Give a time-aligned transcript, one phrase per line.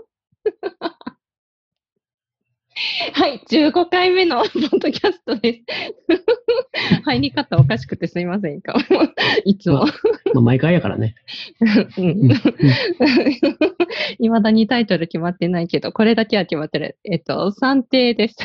[3.14, 5.62] はい、15回目の ポッドキャストです。
[7.06, 8.74] 入り方おかしくてすいませんか？
[9.46, 9.86] いつも。
[9.86, 9.92] ま
[10.38, 11.16] あ、毎回やからね。
[14.18, 16.98] いまだにタイトル決まってないけど、これだけは決まってる。
[17.04, 18.38] えっと、算定です。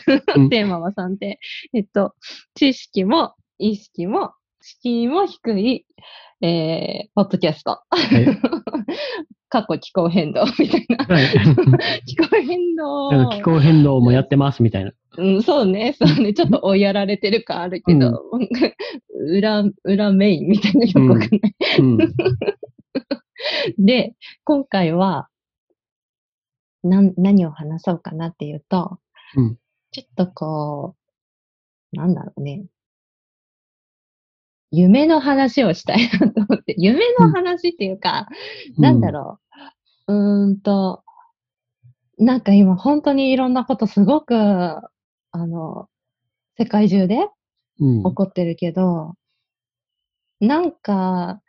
[0.51, 1.39] テーマは算定。
[1.73, 2.15] えっと、
[2.55, 5.87] 知識も意識も敷居も低い、
[6.41, 7.81] えー、ポッドキャスト。
[9.55, 11.05] 過去気候変動みたいな。
[11.05, 11.27] はい、
[12.07, 13.31] 気候変動。
[13.31, 14.93] 気候変動もやってますみたいな。
[15.17, 16.35] うん、そうね、そうね。
[16.35, 18.49] ちょっと追いやられてる感あるけど、うん、
[19.29, 21.55] 裏、裏メインみたいなよくわかんない。
[21.79, 22.15] うんうん、
[23.79, 25.29] で、今回は、
[26.83, 28.99] な、何を話そうかなっていうと、
[29.37, 29.57] うん、
[29.93, 30.97] ちょっとこ
[31.93, 32.65] う、なんだろうね。
[34.73, 38.27] 夢の話をしたいなと思って、夢の話っていうか、
[38.77, 39.39] うん、なんだろ
[40.09, 40.47] う。
[40.47, 41.03] んと、
[42.19, 44.89] なんか今本当にいろんなことすごく、あ
[45.33, 45.89] の、
[46.57, 47.29] 世界中で
[47.79, 49.15] 起こってるけど、
[50.41, 51.41] うん、なんか、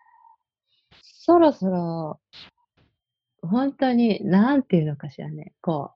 [1.02, 2.20] そろそろ、
[3.42, 5.92] 本当に、なんていうのかしらね、こ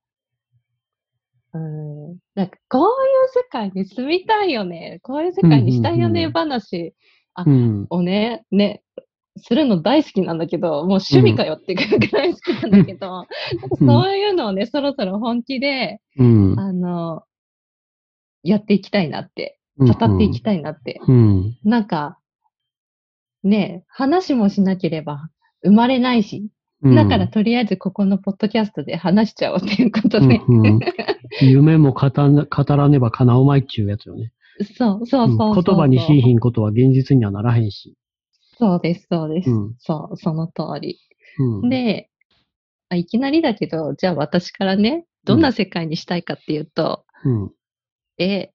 [1.53, 2.87] う、うん、なんかこういう
[3.29, 6.93] 世界に住みたいよね、こういう世界にしたいよね、話
[7.33, 8.83] あ、うん、をね、ね、
[9.37, 13.25] するの大好きなんだけど、もう趣味かよっていうくらい好きなんだけど、
[13.79, 17.23] うん、そういうのをね、そろそろ本気で、うん、あの、
[18.43, 20.99] やっていきたいなって、語っていきたいなって。
[21.07, 22.17] うん、なんか、
[23.43, 25.29] ね、話もしなければ
[25.63, 26.49] 生まれないし、
[26.83, 30.79] だからとりあえずここのポッドキャストで話しちゃおうっていうことで、うんうん。
[31.41, 34.31] 夢も語らねば叶うまいっちゅうやつよね。
[34.77, 37.95] そうそうそう言葉にしいひんことは現実にはならへんし。
[38.59, 39.49] そうです、そうです。
[39.49, 40.99] うん、そう、その通り。
[41.39, 42.09] うん、で
[42.89, 47.51] あ、いきなりだけど、じゃあ私からね、どんな世界にしたいかっていうと、うん、
[48.17, 48.51] え、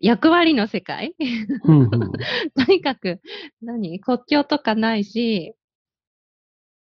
[0.00, 1.14] 役割の世界、
[1.64, 1.90] うんうん、
[2.56, 3.20] とにかく、
[3.62, 4.00] 何？
[4.00, 5.54] 国境とかないし、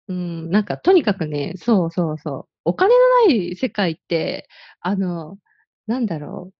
[0.08, 2.48] うん、なんかとにかくね、そうそうそう。
[2.66, 4.48] お金のない世界って、
[4.80, 5.38] あの、
[5.86, 6.54] なんだろう。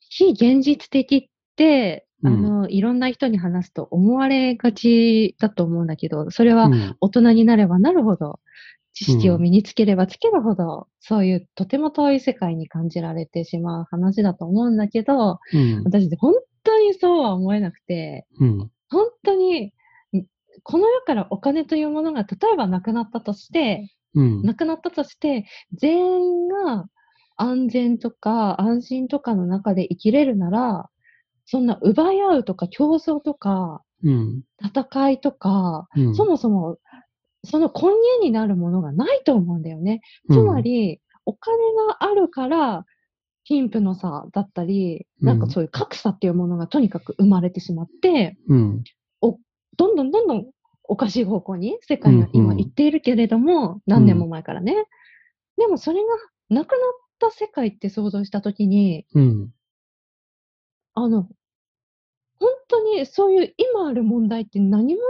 [0.00, 8.38] 非現実的って、あの、いろんな人に話すと思われがちだと思うんだけど、それは大人になればなるほど、
[8.94, 19.72] 知識を身につければつけるほど、そういうとても遠い世界に感じられてしまう話だと思うんだけど、うん、私本当にそうは思えなくて、うん、本当に、
[20.62, 26.86] この世からお金というものが例えばなくなったとして、うん、なくなったとして、全員が
[27.36, 30.90] 安全とか安心とかの中で生きれるなら、
[31.52, 36.78] そんな奪い合うとか競争とか、うん、戦いとか、うん、そもそも
[37.44, 40.00] その根源になるものがないと思うんだよね。
[40.30, 41.58] つまり、お金
[41.88, 42.86] があるから、
[43.44, 48.84] 貧富の差だったり、なんかそういう格差っていうものがとにかく生まれてしまって、うん、
[49.20, 49.38] お
[49.76, 50.46] どんどんどんどん
[50.84, 54.86] おかしい方向に世界が今行っているけれども、うんうん、何年も前からね。
[55.58, 56.06] でもそれが
[56.48, 56.78] なくなっ
[57.18, 59.50] た世界って想像したときに、うん、
[60.94, 61.28] あの、
[62.42, 65.00] 本当にそういう今ある問題って何も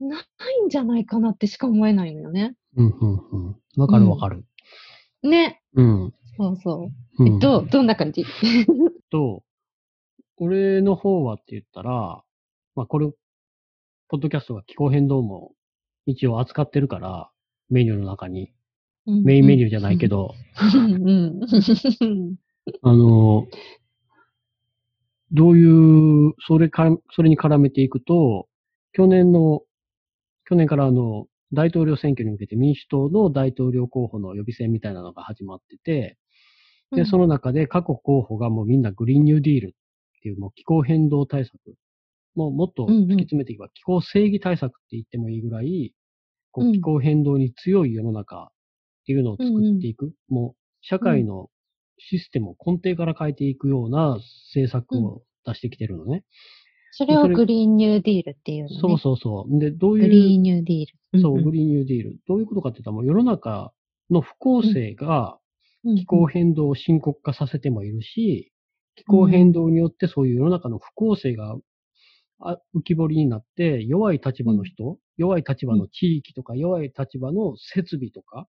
[0.00, 2.56] ないんじゃないかなってしか思えないのよね。
[2.76, 3.56] うん、うん、うん。
[3.76, 4.44] わかるわかる。
[5.22, 5.62] ね。
[5.74, 6.14] うん。
[6.36, 7.26] そうそう。
[7.26, 8.24] えっと、どんな感じ？
[9.10, 9.44] と、
[10.38, 12.24] 俺の方はって言ったら、
[12.74, 13.06] まあこれ、
[14.08, 15.52] ポッドキャストが気候変動も
[16.06, 17.30] 一応扱ってるから、
[17.70, 18.52] メニューの中に。
[19.06, 20.32] メインメニューじゃないけど、
[22.82, 23.48] あの、
[25.32, 28.48] どういう、それか、それに絡めていくと、
[28.92, 29.62] 去年の、
[30.44, 36.18] 去年からあの、大統領選挙に向けて民主党の大統領候補の予備選みたいなのが始まってて、
[36.94, 41.54] で、その中で各候補がもうみんなグリーンニューディールっていうもう気候変動対策、
[42.34, 45.94] もうもっと突き詰めていけば気候正義対策って言ってもいいぐらい、
[46.50, 48.48] こう気候変動に強い世の中っ
[49.06, 51.48] ていうのを作っていく、もう社会の
[51.98, 54.18] システムを根底から変えていくような
[54.54, 56.24] 政策を出してきてるのね。
[56.92, 58.78] それをグリーンニューディールっていうのね。
[58.80, 59.58] そうそうそう。
[59.58, 60.04] で、どういう。
[60.04, 61.20] グリーンニューディール。
[61.20, 62.18] そう、グリーンニューディール。
[62.28, 63.72] どういうことかって言ったら、もう世の中
[64.10, 65.38] の不公正が
[65.96, 68.52] 気候変動を深刻化させてもいるし、
[68.96, 71.56] 気候変動によってそういう世の中の不公正が
[72.74, 78.46] 浮き彫りになって、弱い立場の人、弱い立場の地域とか、弱い立場の設備とか、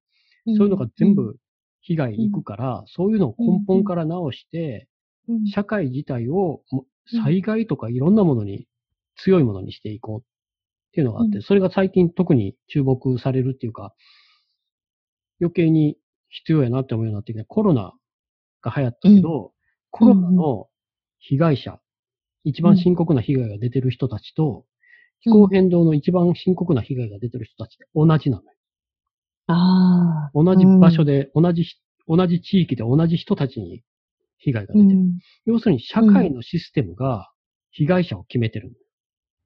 [0.47, 1.37] そういうのが全部
[1.83, 4.89] 被害に行くから、そういうのを根本から直して、
[5.53, 6.63] 社会自体を
[7.23, 8.67] 災害とかいろんなものに
[9.17, 10.23] 強いものにしていこうっ
[10.93, 13.95] っていうのがあって、それが最近特に注目されるっていうか、
[15.41, 15.97] 余計に
[16.29, 17.95] 必要やなって思うようになってきて、コロナ
[18.61, 19.51] が流行ったけど、うん、
[19.91, 20.69] コロナの
[21.19, 21.81] 被害者、
[22.45, 24.67] 一番深刻な被害が出てる人たちと、
[25.23, 28.51] 気候変動の一番深刻な被害が出てる人たちって同じなのよ。
[29.47, 30.31] ああ。
[30.35, 31.65] 同じ場所で、同じ、
[32.07, 33.83] 同じ地域で同じ人たちに
[34.43, 34.99] 被害が出てる。
[35.47, 37.31] 要するに社会のシステムが
[37.71, 38.73] 被害者を決めてる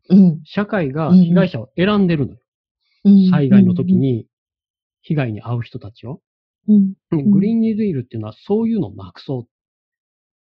[0.09, 2.39] うん、社会が被害者を選んでるのよ。
[3.31, 4.27] 災害の時に
[5.03, 6.21] 被害に遭う人たちを。
[6.69, 9.47] うん、グリーンニューディールっていうのはそういうのをなくそ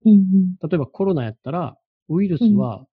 [0.04, 0.10] う。
[0.10, 1.76] うん、例えばコロナやったら、
[2.08, 2.86] ウイルスは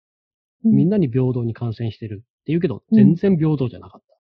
[0.63, 4.13] みんなに平等に感染してるって言うけど、全然平等じゃなかった。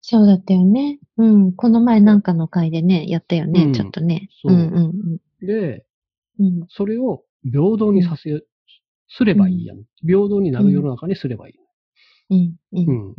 [0.00, 0.98] そうだったよね。
[1.18, 1.52] うん。
[1.52, 4.28] この前なんかの回でね、やったよね、うん、ちょっとね。
[4.42, 4.54] そう。
[4.54, 4.76] うんうん
[5.40, 5.84] うん、で、
[6.38, 8.42] うん、それを平等にさせ、
[9.08, 9.84] すればいいやん。
[10.06, 11.54] 平等になる世の中にすればいい。
[12.30, 12.56] うん。
[12.72, 13.14] うん。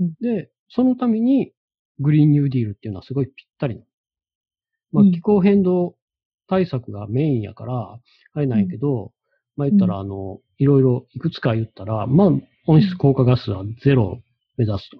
[0.00, 0.14] うん。
[0.20, 1.52] で、そのために、
[2.00, 3.84] グリーンニューディールっていうのはすごいぴったりな。
[4.92, 5.96] まあ、気候変動
[6.48, 7.98] 対策がメインやから、
[8.34, 9.12] あれなんやけど、
[9.56, 12.30] まあ言ったら、あの、いろいろいくつか言ったら、まあ、
[12.66, 14.18] 温室効果ガスはゼロを
[14.56, 14.98] 目指すと。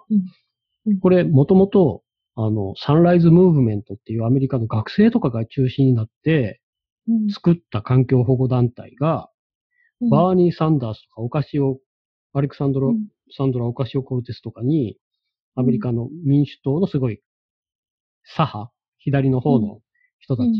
[1.00, 2.02] これ、もともと、
[2.34, 6.60] あの、サンライズムーブメントっていうアメリカの学生とかが中心になって、
[7.32, 9.30] 作った環境保護団体が、
[10.10, 11.78] バーニー・サンダースとかオカシオ、
[12.32, 12.94] アレクサンドロ、
[13.36, 14.96] サンドラ・オカシオ・コルテスとかに、
[15.54, 17.20] アメリカの民主党のすごい
[18.24, 19.80] 左派、左の方の
[20.18, 20.50] 人たち、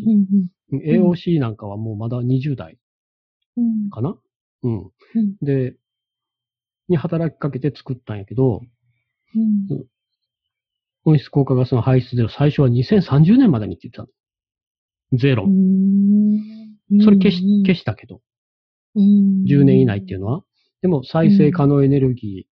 [0.73, 2.79] AOC なんかはもうまだ20代
[3.91, 4.17] かな、
[4.63, 4.91] うん、
[5.43, 5.77] で、
[6.89, 8.63] に働きかけて作ったんやけど、
[9.35, 9.87] うん、
[11.05, 14.09] 温室効果ガスの排出ゼロ、最初は2030年までにって言ってたの。
[15.13, 15.47] ゼロ。
[17.03, 18.21] それ消し、消したけど。
[18.97, 20.45] 10年以内っていうのは。
[20.83, 22.47] でも再生可能エネルギ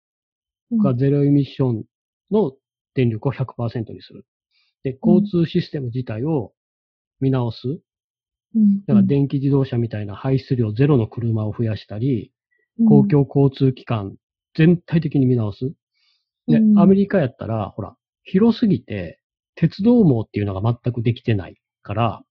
[0.71, 1.83] ーがゼロエミッション
[2.31, 2.53] の
[2.95, 4.25] 電力を100%にする。
[4.83, 6.53] で、交通システム自体を
[7.19, 7.79] 見直す。
[8.87, 12.31] だから電気自動車みたいな排出量ゼロの車を増やしたり、
[12.87, 14.15] 公共交通機関
[14.55, 15.73] 全体的に見直す。
[16.47, 19.19] で、アメリカやったら、ほら、広すぎて、
[19.55, 22.23] 鉄道網っていうのが全くできてないから、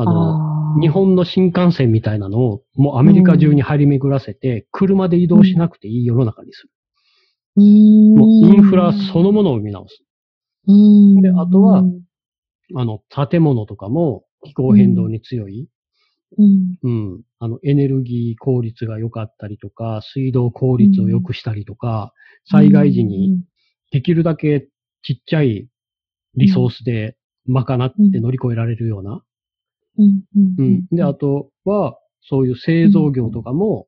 [0.00, 6.70] あの、日本の新幹線みたいなのをもうアメリカ中に張り巡らせて、車で移動しなくていい世の中にする。
[7.56, 10.04] うん、もうインフラそのものを見直す。
[10.68, 11.82] うん、で、あとは、
[12.76, 15.68] あの、建物とかも気候変動に強い。
[16.36, 16.78] うん。
[16.80, 17.22] うん。
[17.40, 22.12] あの、エネルギー効率が良かったりとか、水道効率を良くしたりとか、
[22.48, 23.42] 災害時に
[23.90, 24.68] できるだけ
[25.02, 25.66] ちっちゃい
[26.36, 27.16] リソースで
[27.48, 29.24] 賄って乗り越えられるような。
[29.98, 30.22] うん。
[30.58, 30.86] うん。
[30.90, 33.86] で、あとは、そういう製造業とかも、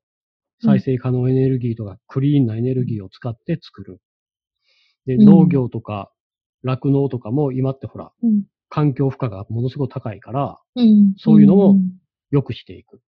[0.63, 4.01] 再生可能エネルギーとかクリーンなエネルギーを使って作る。
[5.07, 6.13] で、農業とか
[6.63, 8.13] 酪農とかも今ってほら、
[8.69, 10.61] 環境負荷がものすごく高いから、
[11.17, 11.79] そういうのも
[12.31, 13.01] 良くしていく。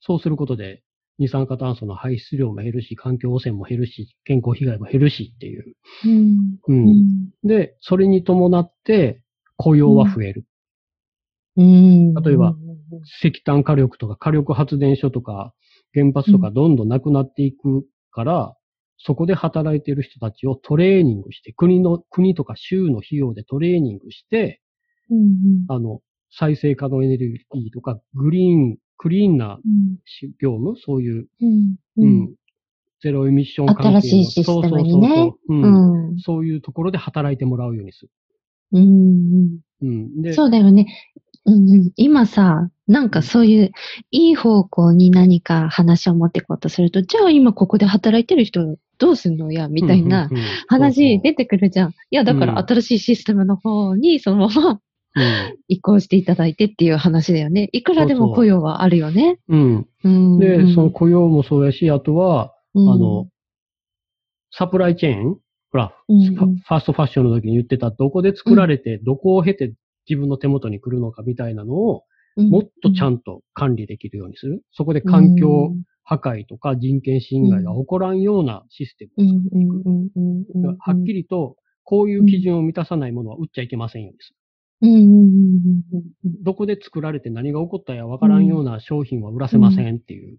[0.00, 0.82] そうすることで、
[1.18, 5.74] 二酸化炭素の排出量も減るし、環境汚染も減るし、健康被害も減るしっていう。
[6.04, 9.22] うんうんで、それに伴って
[9.56, 10.44] 雇用は増える。
[11.58, 12.54] うん、例えば、
[13.20, 15.52] 石炭火力とか火力発電所とか
[15.92, 18.54] 原発とかどんどんなくなっていくから、
[18.98, 24.60] そこで働いている人たちをトレーニングして、国の、国とか州の費用でトレーニングして、
[25.10, 25.32] うんうん、
[25.68, 29.58] あの、再生可能エネルギーとか、グリーン、クリーンな
[30.40, 32.34] 業務、うん、そういう、うん、うん、
[33.00, 35.08] ゼロエミッション関係の新しいシステムにね。
[35.08, 36.14] そうそうそう、う。
[36.14, 38.10] ん、そういうところで働いてもらうようにする。
[38.72, 40.86] うん、うん、でそうだよね。
[41.44, 43.72] うん、今さ、なんかそういう
[44.10, 49.52] いい方向に何か話を持っていこうとすると、じゃあ今ここで働いてる人どうすんの？
[49.52, 50.28] や、みたいな
[50.66, 51.90] 話出てくるじゃん。
[51.90, 54.80] いや、だから新しいシステムの方にそのまま、
[55.68, 57.68] 移行していただいてっていう話だよね。
[57.72, 59.38] いくらでも雇用はあるよね。
[59.48, 59.86] うん。
[60.38, 63.28] で、その雇用もそうやし、あとは、あの、
[64.50, 65.38] サプライチェーン
[65.70, 69.74] ほら、ファーストファッションの時に言ってた、どこで作られて、どこを経て
[70.08, 72.04] 自分の手元に来るのかみたいなのを、
[72.36, 74.62] もっとちゃんと管理できるようにする。
[74.72, 75.72] そこで環境
[76.04, 80.76] 破壊とか人権侵害が起こらんようなシステムを作っていく。
[80.78, 84.34] はっきりと、こういう基準を満たさないものは売っちゃいけませんよです。
[86.44, 90.38] どこで作られて何が起こったやわからんような商品は売らせませんっていう。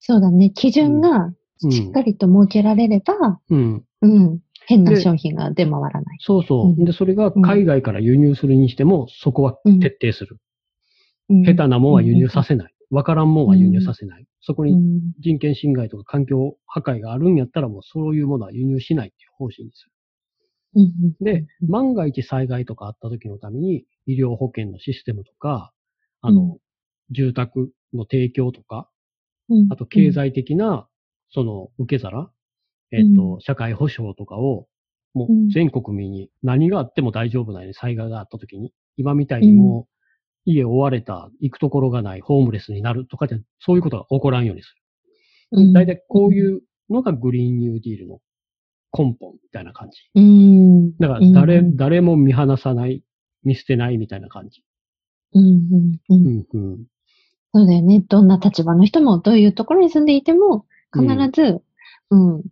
[0.00, 0.50] そうだね。
[0.50, 1.32] 基準が
[1.70, 3.84] しっかりと設けられれば、うん。
[4.02, 4.40] うん。
[4.68, 6.18] 変な商品が出回らない。
[6.20, 6.84] そうそう。
[6.84, 10.36] で、それが海外から輸入するにしても、そこは徹底する。
[11.30, 12.74] 下手なもんは輸入させない。
[12.90, 14.26] わからんもんは輸入させない。
[14.42, 14.76] そこに
[15.20, 19.92] 人権侵害とか環境破壊があるんやったらもうそういうものは輸入しないっていう方針にする。
[21.20, 25.72] で、万が一災害とかあった時のために医療保険のシステムとか、
[26.20, 26.58] あの、
[27.10, 28.90] 住宅の提供とか、
[29.70, 30.88] あと経済的な、
[31.30, 32.30] その受け皿、
[32.90, 34.66] えっ、と、社会保障とかを、
[35.14, 39.88] もう全国民に何があっても大丈夫なように災害があった時に、今みたいにも
[40.46, 44.74] う家追われた、行くところがない、ホームレスになるとかじゃ、そういうことが起こらんようにす
[45.52, 45.72] る。
[45.72, 48.20] 大体こういうのがグリーンニューディールの
[48.96, 49.98] 根本みたいな感じ。
[50.14, 53.02] うん、だから誰、うん、誰も見放さない、
[53.44, 54.62] 見捨てないみたいな感じ。
[55.34, 56.00] うんうん。
[56.08, 56.78] うんうん、
[57.54, 58.00] そうだよね。
[58.00, 61.60] どんな立場の人も、どういうところに住んでいても、必ず、
[62.10, 62.42] うん、うん、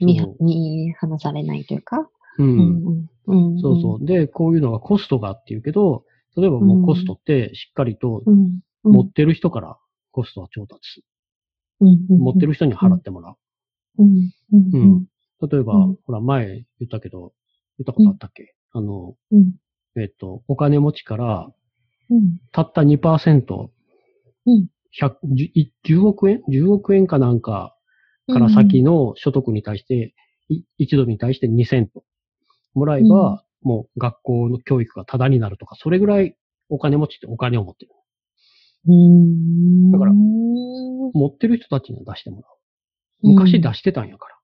[0.00, 2.08] 見見放されないというか？
[2.38, 3.08] うん。
[3.26, 4.06] うんうん、そうそう。
[4.06, 6.04] で、こういうのがコストがっていうけど、
[6.36, 8.22] 例えばもうコストってしっかりと
[8.84, 9.76] 持ってる人から
[10.12, 11.04] コストは調達する。
[12.18, 13.36] 持ってる人に払ってもらう。
[14.76, 15.06] うん。
[15.50, 15.74] 例えば、
[16.06, 16.46] ほら前
[16.80, 17.32] 言ったけど、
[17.78, 18.54] 言ったことあったっけ？
[18.72, 19.16] あの、
[19.96, 21.52] えっと、お金持ちから、
[22.52, 23.70] たった2%、
[25.86, 27.76] 10億円 ?10 億円かなんか
[28.32, 30.14] から先の所得に対して、
[30.78, 32.04] 1ドルに対して2セント
[32.74, 36.36] もらえば、もう学校の教育がタダになるとか、それぐらい
[36.68, 37.92] お金持ちってお金を持ってる。
[39.92, 42.58] だから、持ってる人たちには出してもらう。
[43.22, 44.34] 昔出してたんやから。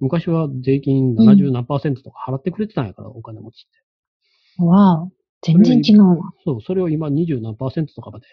[0.00, 4.64] 昔は税金70何パーセントとか払ってくれてたんやから、お金持ちって。
[4.64, 5.08] わあ、
[5.42, 6.32] 全然違うわ。
[6.44, 8.26] そう、それを今20何パーセントとかまで、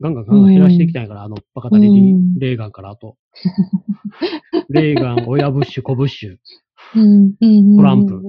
[0.00, 3.16] ガンガンガンガン減らしていきたんやから、あの、バカタリリ、レーガンからあと。
[4.68, 6.36] レーガン、親ブッシュ、コブッシュ、
[7.76, 8.22] トランプ。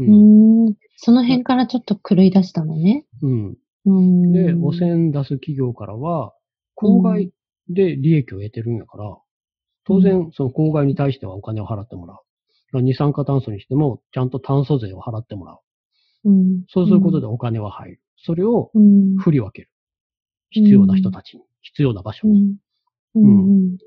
[0.00, 3.04] うん、その辺からちょっと狂い出したのね。
[3.22, 3.56] うん。
[3.86, 6.34] うん、で、汚染出す企業からは、
[6.74, 7.32] 公害
[7.68, 9.16] で利益を得てるんやから、
[9.84, 12.14] 当然、その公害に対してはお金を払ってもら
[12.74, 12.82] う。
[12.82, 16.30] 二酸化炭素にしても、ちゃんと炭素税を払ってもらう。
[16.30, 18.00] うん、そうすることでお金は入る。
[18.16, 18.70] それを
[19.20, 19.70] 振り分ける。
[20.50, 22.56] 必要な人たちに、必要な場所に。
[23.14, 23.78] うん。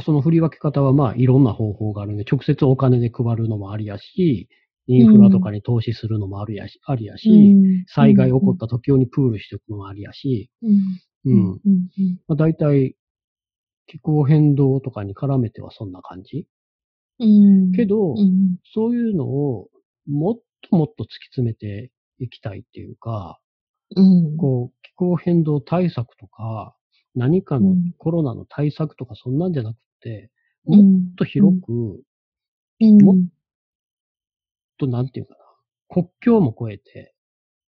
[0.00, 4.48] その振り分け方はまあいろんな方法があるんで、直接お金で配るのもありやし、
[4.86, 10.50] インフラとかに投資するのもあるやし、ありやし、災害起こった時用にプールしておくのもありやし、
[11.24, 11.60] うん。
[12.26, 12.96] まあ、大体、
[13.86, 16.46] 気候変動とかに絡めてはそんな感じ。
[17.20, 19.68] うん、けど、うん、そういうのを
[20.06, 20.34] もっ
[20.68, 23.38] ともっと突き詰めていきたいっていうか、
[23.96, 26.76] うん、こう、気候変動対策とか、
[27.14, 30.30] 何かのコロナの対策とかそんなんじゃなくて、
[30.64, 32.02] もっと広く、
[32.80, 33.16] もっ
[34.78, 35.38] と、なんていうかな、
[35.88, 37.14] 国境も越えて、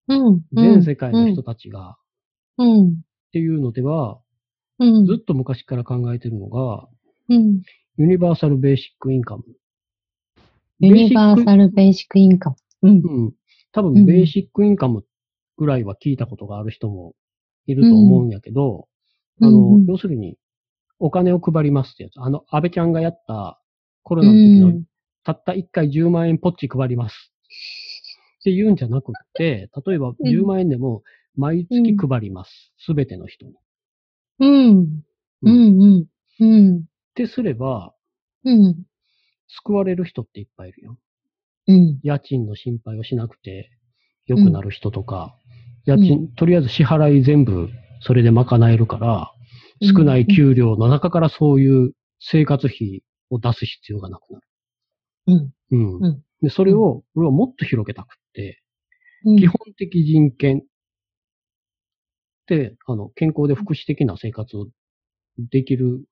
[0.09, 0.41] うん。
[0.53, 1.97] 全世界の人たちが、
[2.59, 2.89] うん。
[2.89, 2.93] っ
[3.33, 4.21] ていうのでは、
[4.79, 5.07] うん。
[5.07, 6.89] ずっと昔から考えてるのが、
[7.29, 7.63] うん。
[7.99, 9.45] ユニバーサルベーシックインカム。
[10.81, 12.57] ユニバーサルベーシックインカム。
[12.83, 12.91] うん。
[12.91, 13.33] うん。
[13.73, 15.05] 多分、ベーシックインカム
[15.57, 17.15] ぐらいは聞いたことがある人も
[17.67, 18.89] いると思うんやけど、
[19.41, 20.37] うん、あの、要するに、
[20.99, 22.21] お金を配りますってやつ。
[22.21, 23.61] あの、安倍ちゃんがやった
[24.03, 24.83] コロナの時の
[25.25, 27.33] たった1回10万円ポッチ配ります。
[28.41, 31.03] って言うんじゃなくって、例えば10万円でも
[31.35, 32.73] 毎月配ります。
[32.79, 33.55] す、べ、ての人に。
[34.39, 35.03] うん。
[35.43, 36.07] うん。
[36.41, 36.79] うん。
[36.79, 36.83] っ
[37.15, 37.93] てすれば、
[38.45, 38.77] うん。
[39.49, 40.99] 救われる人っていっぱいいるよ。
[41.67, 41.99] うん。
[42.03, 43.71] 家賃の心配をしなくて
[44.27, 45.37] 良くなる人とか、
[45.87, 49.33] 家賃、とりあえず支払い全部それで賄えるから、
[49.83, 54.47] 少ない給料の中からそういう生活費を出す必要がなくなる。
[55.27, 56.01] うん。
[56.03, 56.23] うん。
[56.43, 58.63] で、それを、俺はもっと広げたくって、
[59.25, 60.63] うん、基本的人権っ
[62.47, 64.69] て、あの、健康で福祉的な生活を
[65.39, 66.05] できる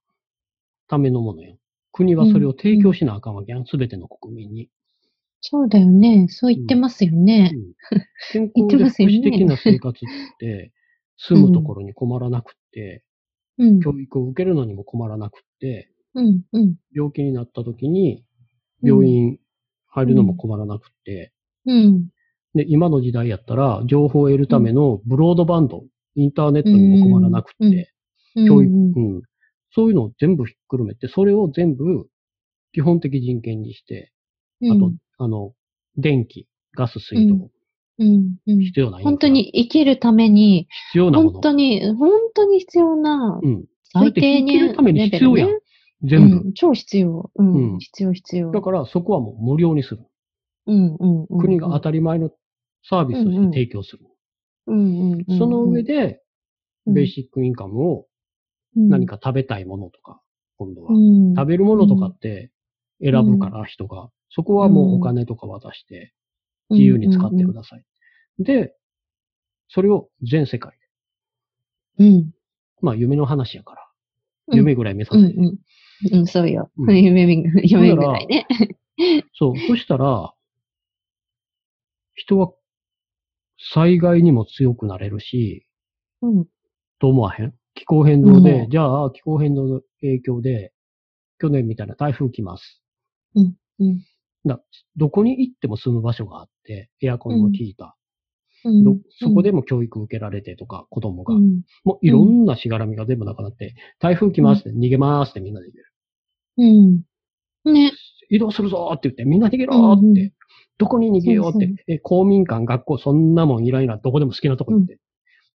[0.88, 1.54] ためのものや。
[1.92, 4.68] 国はそれを提供しなあかんわけやん、すべての国民に。
[5.46, 6.26] そうだよね。
[6.30, 7.52] そう言ってますよね。
[7.54, 7.74] うん、
[8.32, 10.08] 健康で福祉的な生活っ
[10.38, 10.72] て、
[11.18, 13.04] 住むところに困らなくって、
[13.58, 18.24] うん、教育を受けるのにも困らなくって、うんうん、病気になった時に
[18.82, 19.38] 病院
[19.88, 21.34] 入るのも困らなくて、
[21.66, 22.08] うん。
[22.54, 25.84] で、今の時代やったら、情報を得るためのブロードバンド、
[26.14, 27.92] インターネットにも困らなくて、
[28.34, 29.22] 教育、うん。
[29.72, 32.08] そういうのを全部ひっくるめて、それを全部
[32.72, 34.10] 基本的人権にして、
[34.62, 35.52] あと、あの、
[35.96, 37.50] 電気、ガス、水道、
[37.98, 41.30] うんうん、必要な本当に生きるために、必要なもの。
[41.32, 43.64] 本当に、本当に必要な、うん。
[43.92, 45.60] 最低限、生きるために必要やん。
[46.02, 46.52] 全部、うん。
[46.54, 47.30] 超必要。
[47.36, 47.54] うん。
[47.54, 48.50] うん、必要、必要。
[48.50, 50.04] だからそこはもう無料にする。
[50.66, 52.30] うんうんうん、国が当たり前の
[52.82, 54.00] サービスとして提供する。
[54.66, 56.20] うんうんその上で、
[56.86, 58.06] ベーシックインカムを
[58.74, 60.20] 何か食べたいものとか、
[60.56, 60.90] 今度は。
[61.36, 62.50] 食べるものとかって
[63.04, 64.08] 選ぶから人が。
[64.30, 66.12] そこはもうお金とか渡して
[66.70, 67.84] 自由に使ってください。
[68.38, 68.74] で、
[69.68, 70.72] それを全世界
[71.98, 72.04] で。
[72.04, 72.34] うん。
[72.80, 73.80] まあ夢の話やから。
[74.52, 75.34] 夢ぐらい目指して。
[75.34, 75.58] うん、
[76.18, 76.70] うん、そうよ。
[76.76, 78.46] 夢、夢ぐらいね。
[79.34, 79.58] そう。
[79.68, 80.34] そしたら、
[82.14, 82.52] 人は
[83.72, 85.66] 災害にも強くなれるし、
[86.22, 86.46] うん。
[86.98, 87.54] と思わへん？
[87.74, 90.72] 気候変動で、うん、じゃあ気候変動の影響で、
[91.38, 92.83] 去年みたいな台風来ます。
[93.34, 93.54] うん。
[93.80, 94.00] うん。
[94.46, 94.60] だ
[94.96, 97.96] どこに行っても住む場所があって、エアコンも効いた。
[98.66, 101.34] うん、そこでも教育受けられてとか、子供が。
[101.34, 107.04] うん、もういろんなしがらみが全部なくなって、台風来ますって、逃げますってみんなで言える。
[107.66, 107.74] うん。
[107.74, 107.92] ね。
[108.30, 110.32] 移動するぞって言って、みんな逃げろって。
[110.78, 111.84] どこに逃げようって。
[111.86, 114.98] え、公民館、学校、そんなもんいらいな、どこでも好きなとこ行って。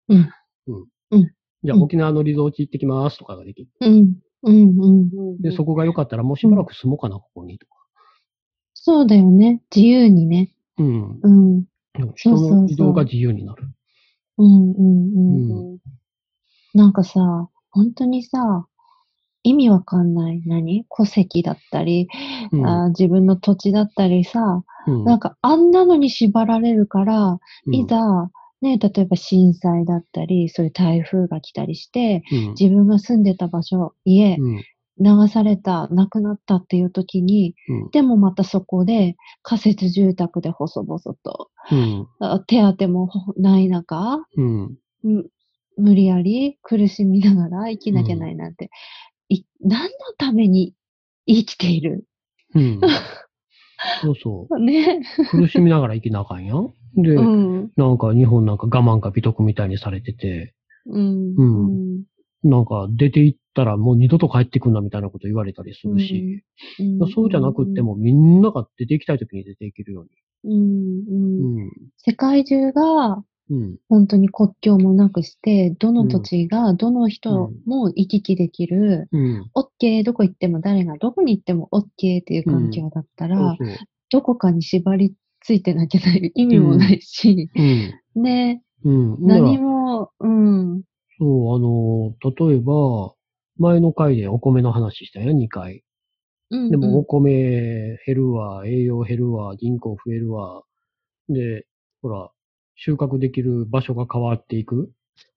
[0.10, 0.29] うん。
[0.67, 0.86] うん。
[1.12, 1.32] うん。
[1.63, 3.70] じゃあ、沖縄のリゾート行ってきますとかができる。
[3.82, 4.15] うん。
[4.46, 4.80] うん。
[4.80, 4.88] う
[5.38, 5.42] ん。
[5.42, 7.74] で、そこが良かったら、もうしばらく住もうかな、ここにとか。
[8.74, 9.62] そうだよね。
[9.75, 10.52] 自由にね。
[10.78, 11.20] うん。
[11.22, 11.66] うん。
[12.16, 13.64] 人の移動が自由になる。
[14.38, 15.72] うんうんうん。
[15.74, 15.78] うん、
[16.74, 18.68] なんかさ、本当にさ、
[19.44, 20.86] 意味わかんない何？
[20.98, 22.08] 戸籍だったり、
[22.52, 27.40] うん、あ、自分の土地だったりさ、うん、なんかあんなのに縛られるから、
[27.72, 28.30] いざ、
[28.62, 32.24] ね、例えば震災だったり、そういう台風が来たりして、
[32.59, 34.38] 自分が住んでた場所、家、
[34.97, 42.07] 流された、亡くなったっていう時に、うん、でもまたそこで仮設住宅で細々と、うん、
[42.47, 44.77] 手当もない中、うん、
[45.77, 48.69] 無理やり苦しみながら生きなきゃないなんて、
[49.27, 50.74] い何のために
[51.27, 52.05] 生きている、
[52.53, 52.79] うん、
[54.01, 54.59] そうそう。
[54.63, 55.01] ね。
[55.29, 56.74] 苦しみながら生きなあかんやん。
[56.96, 60.54] で、うん、なんか日本なんか我慢か美徳みたいにされてて、
[60.88, 61.36] うん。
[61.36, 62.04] うん。
[62.44, 66.44] なんか出て行ったらもう二度と帰ってくんなみたいなこと言われたりするし、
[66.80, 70.10] うん、そうじゃなくってもみんなが出て行きたい時に出ていけるように。
[70.44, 71.58] うん。
[71.58, 73.24] うん、世界中が
[73.90, 83.55] 本当に国境もなくして、どの土地がどの人も行き来できる、うん、OK、どこ行っても誰がどこに行っても OK っていう環境だったら、
[84.12, 85.14] どこかに縛り
[85.46, 87.51] ついてなきゃない意味もないし、
[88.16, 90.81] ね、何も、うん。
[91.20, 92.16] そう、あの、
[92.50, 93.14] 例えば、
[93.60, 95.84] 前の回でお米の話したよ、2回。
[96.50, 100.64] うんうん、でもお米減るわ、栄養減るわ、人口増えるわ。
[101.29, 101.68] で、
[102.01, 102.31] ほら、
[102.74, 104.92] 収穫できる場所が変わっていく。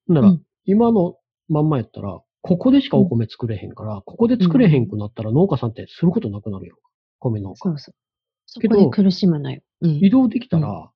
[0.08, 1.16] なら、うん、今の
[1.50, 6.78] まんまやったら、ここでしかお米作れへんから、うん、ここで作れへんくなったら農家さんってすることなくなるよ。
[7.18, 7.56] 米農家。
[7.56, 7.94] そうそう。
[8.46, 9.60] そこで苦しむなよ。
[9.80, 10.90] うん、移動できたら、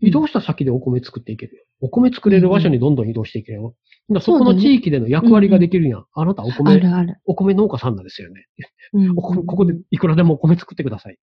[0.00, 1.64] 移動した先でお米作っていけるよ。
[1.80, 3.74] お米作れる場所にどんどん移動していけるよ。
[4.10, 6.00] だそこの地域での役割ができるやん。
[6.00, 8.46] ね、あなたお米、あるあるお米農家さんなんですよね。
[8.92, 11.18] うん、 ここでいくらでもお米作ってください。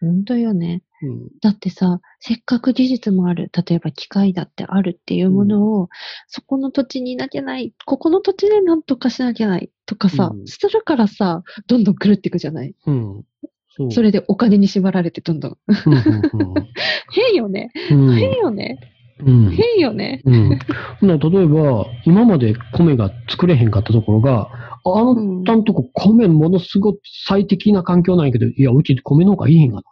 [0.00, 1.28] 本当よね、うん。
[1.40, 5.88] だってさ、せっかく技術もある、例えば機械だってあるっていうものを、うん、
[6.28, 12.74] そこの土地にいなきゃない、ここの土地でなんとかしなきゃないとかさ、うん、するからさ、どんどん狂っていくじゃない。
[12.86, 13.24] うん、
[13.78, 15.56] そそれでお金に縛られてどんどん。
[17.12, 17.70] 変よね。
[17.88, 18.78] 変よね。
[19.20, 20.22] うん、変よね。
[20.24, 20.58] うん。
[21.00, 24.50] 例えば、今まで米が作れへんかったところが、
[24.84, 29.82] あのたんとこ米ものすごく最適な環境なんやけど、いや、うち米農家いいへんがな。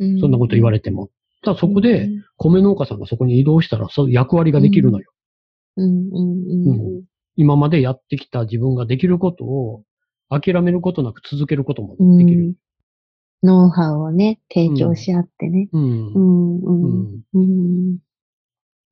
[0.00, 1.10] うん、そんなこと言われても。
[1.42, 5.10] ただそこで、米農家さんがそこに移動したら、そういう役割ができるのよ。
[5.76, 7.04] うん、うん、
[7.36, 9.82] 今までやってきた自分ができることを、
[10.28, 12.54] 諦めることなく続けることもできる。
[13.42, 15.68] ノウハウをね、提供し合ってね。
[15.72, 16.12] うん。
[16.12, 17.98] うん、うん、うん。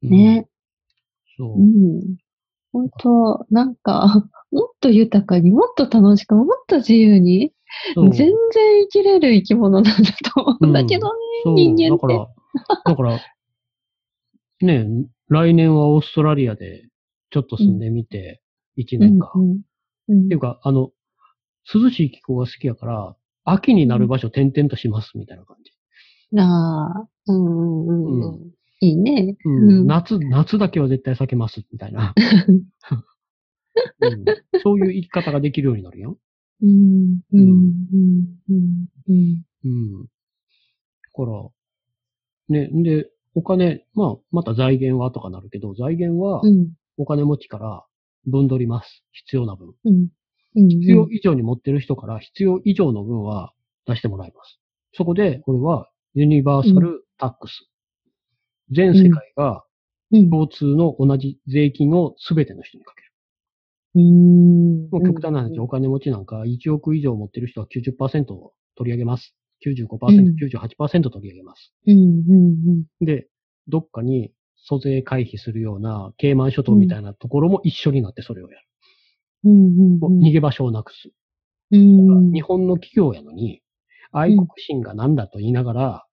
[0.03, 0.49] ね。
[1.37, 1.59] そう。
[1.59, 2.17] うん。
[2.73, 7.53] 本当なんか、 もっと豊かに、もっと楽しく、もっと自由に、
[7.97, 8.33] 全然
[8.83, 12.07] 生きれる生き物なんだと思うんだけどね、うん、人間って。
[12.85, 13.21] だから、だから、
[14.63, 16.89] ね、来年はオーストラリアで
[17.31, 18.43] ちょっと住んでみて、
[18.77, 19.31] 1年間。
[19.37, 19.61] うん
[20.09, 20.91] うん、っていうか、あの、
[21.73, 25.73] 涼しい気候が好きやから、秋になる場所転々としますみたいな感じ。
[26.39, 28.51] ああ、うんうんうん。
[28.81, 29.37] いいね。
[29.45, 32.15] うん、夏、夏だけは絶対避けますみたいな。
[34.01, 34.25] うん、
[34.63, 36.19] そういう生き方ができるようになるよ。
[36.63, 39.43] うん、うん、うん、うん。
[39.65, 40.03] うん。
[40.03, 40.09] だ
[41.15, 41.49] から、
[42.49, 46.43] ね、で、お金、まあ、また財源はとかなるけど、財源は、
[46.97, 47.85] お金持ちから
[48.27, 49.05] 分取ります。
[49.13, 49.75] 必要な分。
[49.85, 50.09] うん
[50.55, 53.53] 必要以上に持ってる人から必要以上の分は
[53.87, 54.59] 出してもらいます。
[54.93, 57.69] そこで、これはユニバーサルタックス。
[58.73, 59.65] 全世界が
[60.11, 63.13] 共通の同じ税金を全ての人にかける。
[63.95, 64.91] うん。
[64.91, 69.35] もう極端な話、お金持ちなんか1億以上持ってる人は90%を取り上げます。
[69.67, 70.35] 95%、
[70.69, 71.73] 98%取り上げます。
[73.01, 73.29] で、
[73.69, 78.67] どっかに租税回避するような、ケイマン諸島みたいなところも一緒になってそれをやる。
[79.45, 81.11] 逃げ場所をなくす。
[81.71, 83.63] 日本の企業やのに、
[84.13, 86.07] 愛国心が何だと言いながら、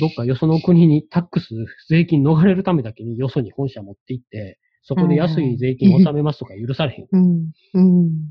[0.00, 1.48] どっかよその国にタックス、
[1.88, 7.06] 税金逃れるためだけによそに本社持って行って、そこで安い税金を納めますとか許されへん。
[7.10, 7.52] うん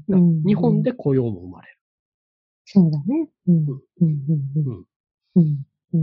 [0.08, 1.78] うん、日本で雇用も生まれる。
[2.66, 3.30] そうだね。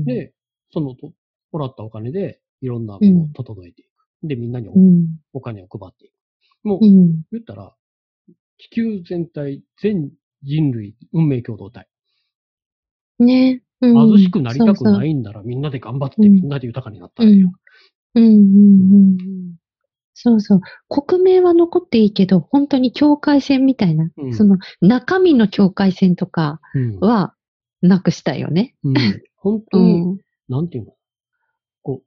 [0.04, 0.32] で、
[0.70, 1.12] そのと、
[1.52, 4.28] もらったお金でいろんなものを整えていく。
[4.28, 4.68] で、みんなに
[5.32, 6.14] お,、金を配っていく。
[6.64, 7.74] もう、言ったら、
[8.58, 10.10] 地球全体、全
[10.42, 11.88] 人類、運命共同体。
[13.18, 13.62] ね。
[13.80, 17.52] 貧しくなりたくないんなら、みんなで頑張って、みんなで豊かになったらいいよ。
[18.14, 19.54] うんうんうん
[20.16, 20.60] そうそう。
[20.88, 26.60] 国名は残っていいけど、本当に境界線みたいな、うん、その中身の境界線とか
[27.00, 27.34] は
[27.82, 28.76] なくしたいよね。
[28.84, 28.94] うん、
[29.34, 30.92] 本当に、うん、なんていうの？
[31.82, 32.06] こう、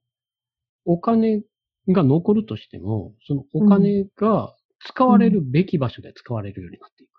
[0.86, 1.43] お金
[1.89, 7.09] が残るとしても、そのお金が使われるべき場所で使われるようになっていく。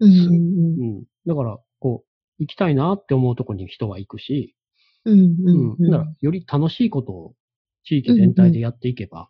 [0.00, 0.10] うん。
[0.10, 4.54] うん、だから、こう、行きたいなって思うとこに人は行くし、
[5.04, 5.20] うん。
[5.44, 5.90] うん。
[5.90, 7.34] だから、より楽しいことを
[7.84, 9.28] 地域全体でやっていけば、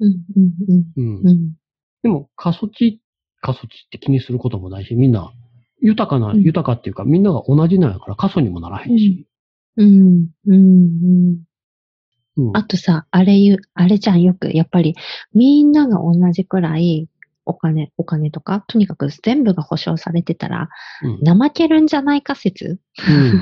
[0.00, 1.54] うん
[2.02, 3.00] でも、過疎地、
[3.40, 5.32] 過疎地って気にすることもないし、みんな、
[5.80, 9.26] 豊かな、豊かっていうか、みんなが同じなんやから過疎にもならへんし。
[9.76, 11.42] うん、うん、うん。
[12.54, 14.94] あとさ、あれ言う、あれじゃん、よく、やっぱり、
[15.34, 17.08] みんなが同じくらい、
[17.44, 20.68] お金、お金とか、とにかく全部が保証されてたら、
[21.02, 22.78] うん、怠けるんじゃないか説？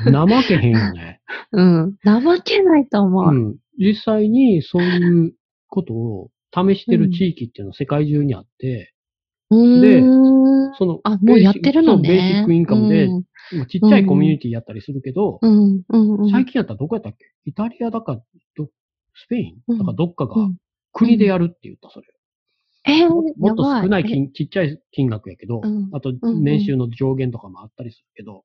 [0.06, 1.20] うん、怠けへんよね。
[1.52, 1.96] うん。
[2.02, 3.28] 怠けないと思う。
[3.28, 3.56] うん。
[3.78, 5.34] 実際にそういう
[5.68, 8.94] ことを試してる地域っていうのは世界中にあって、
[9.50, 10.00] うん、で、
[10.78, 12.08] その、あ、もうやってるのね。
[12.08, 15.82] ベーシックインカムで、うん、ちっちゃいコミュニティやったりするけど、うん
[16.30, 17.26] 最近やったらどこやったっけ？
[17.44, 18.22] イタリアだか、
[19.14, 19.78] スペイン？
[19.78, 20.34] だかどっかが
[20.92, 22.06] 国でやるって言った、それ。
[22.86, 25.60] えー、もっと少ない金、ちっちゃい金額やけど、
[25.92, 28.44] あと年収の上限とかもあったりするけど、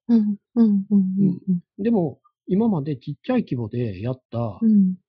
[1.79, 4.59] でも、今までちっちゃい規模でやった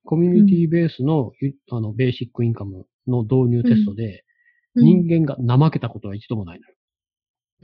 [0.04, 1.32] コミュニティベースの,、
[1.70, 4.24] あのベーシックインカムの導入テストで、
[4.74, 6.74] 人間が怠けたことは一度もないのよ。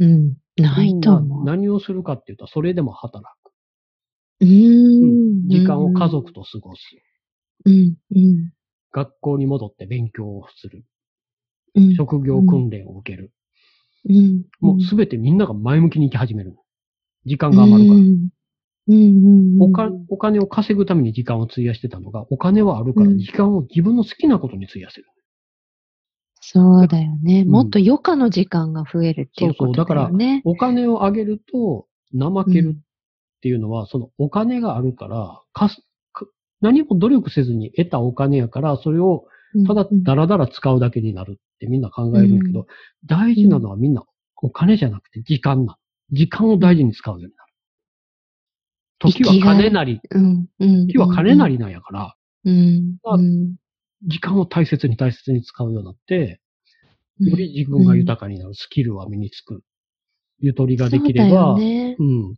[0.00, 0.37] うん。
[0.57, 1.44] ないと思う。
[1.44, 3.52] 何をするかって言ったら、それでも働く。
[4.40, 5.48] うん。
[5.48, 6.83] 時間を家族と過ごす。
[7.64, 7.96] うん。
[8.14, 8.53] うん。
[8.92, 10.85] 学校に戻って勉強をする。
[11.75, 13.33] うん、職業訓練を受ける。
[14.09, 14.44] うん。
[14.61, 16.57] もうすべてみんなが前向きに生き始める。
[17.25, 18.01] 時間が余るから。
[18.01, 18.29] うん
[18.88, 19.70] お
[20.09, 25.07] お金を稼ぐために時間を費やしてたのが、お金はあるから時間を自分の好きなことに費やせる。
[26.40, 27.44] そうだよね。
[27.44, 30.42] もっと余暇の時間が増えるっていうことだよね。
[30.44, 30.66] そうそう。
[30.66, 32.81] だから、お金をあげると、怠けるっ
[33.40, 35.85] ていうのは、うん、そのお金があるから、かす、
[36.62, 39.27] 何も努力せずに得たお金やから、それを
[39.66, 42.66] ただだらだら使うだけになるってみんな考えるんだけど、うん、
[43.05, 44.03] 大事なのはみんな
[44.37, 45.77] お金じゃなくて時間な。
[46.11, 47.53] 時間を大事に使うようになる。
[48.98, 50.01] 時は金なり。
[50.88, 52.16] 時は金なりなんやから、
[54.05, 56.40] 時間を大切に大切に使うようになって、
[57.20, 58.55] より自分が豊かになる。
[58.55, 59.62] スキルは身につく。
[60.38, 62.37] ゆとりができれば、ね、うん、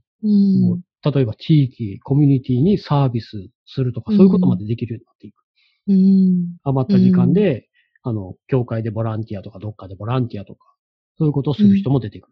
[0.61, 5.45] もう例えば地域、コミュニティにサービスするとか、そういうことまでできるようになっていく。
[5.87, 7.69] うん、余った時間で、
[8.03, 10.75] あの、教会でボランティアとか、どっかでボランティアとか、
[11.19, 12.29] そういうことをする人も出てく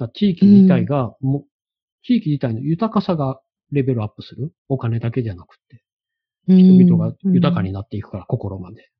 [0.00, 0.10] る。
[0.14, 1.44] 地域自体が、も
[2.02, 3.40] 地域自体の豊かさが
[3.72, 4.52] レベルアップする。
[4.68, 5.82] お金だけじゃなくて。
[6.46, 8.90] 人々が豊かになっていくから、心まで。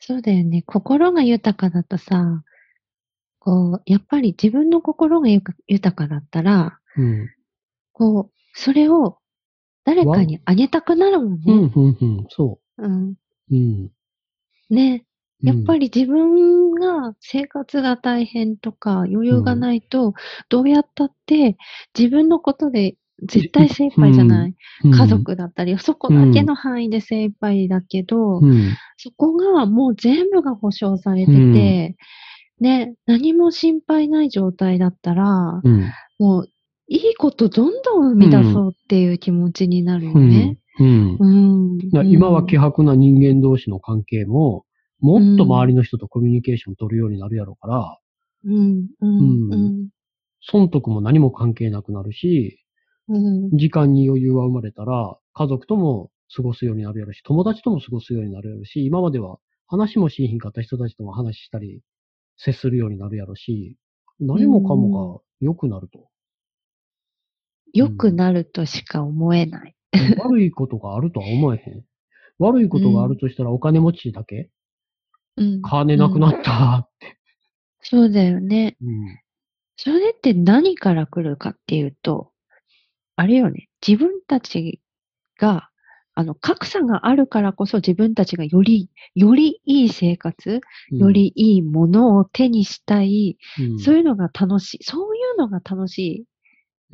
[0.00, 0.62] そうだよね。
[0.62, 2.42] 心が豊かだとさ、
[3.38, 7.28] こう、やっぱり自分の心が豊かだったら、うん、
[7.96, 9.16] こう、それを
[9.84, 11.44] 誰かにあげたくなるもんね。
[11.46, 12.84] うん、うん、うん、そう。
[12.84, 13.14] うん。
[13.50, 13.90] うん。
[14.68, 15.04] ね。
[15.42, 20.14] やっぱり自分が生活が大変とか余裕がないと、
[20.48, 21.56] どうやったって
[21.96, 24.54] 自分のことで絶対精一杯じゃない、
[24.84, 31.56] うん、家族だったり、そこだけの範囲で精一杯だけど、うん、そこがもう全部が保証されてて、うん、
[32.60, 35.60] ね、何も心配ない状態だったら、
[36.18, 36.50] もう
[36.88, 40.58] いいことどんどん生み出そうっていう気持ちになるよね。
[40.78, 44.64] 今は希薄な人間同士の関係も、
[45.00, 47.98] もっと周りの人とコミュニケーション取るようになるやろうから、
[48.44, 48.86] うん。
[49.00, 49.88] うん。
[50.40, 52.58] 損得も何も関係なくなるし、
[53.52, 61.82] 時間に余裕は生まれたら、家族とも過ごすようになるやろし、友達とも過ごすようになるやろし、今までは話もしひんかった人たちとも話したり、
[62.36, 63.76] 接するようになるやろし、
[64.20, 66.08] 何もかもが良くなると。
[67.72, 69.74] 良くなるとしか思えない。
[70.18, 71.84] 悪いことがあるとは思えへん。
[72.38, 74.50] 悪いことがあるとしたらお金持ちだけ、
[75.36, 77.18] うん、金なくなったって、
[77.82, 78.76] そうだよね。
[78.82, 79.18] うん、
[79.76, 82.32] それって何から来るかっていうと、
[83.16, 84.80] あれよね、自分たち
[85.38, 85.70] が、
[86.14, 96.24] あの、格差があるからこそ自分たちがより、よりいい生活、よりいいものを手にしたい、うん、そういうのが楽しい、そういうのが楽しい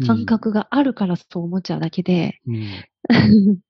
[0.06, 2.56] 感覚があるからそう思っちゃうだけで、うん、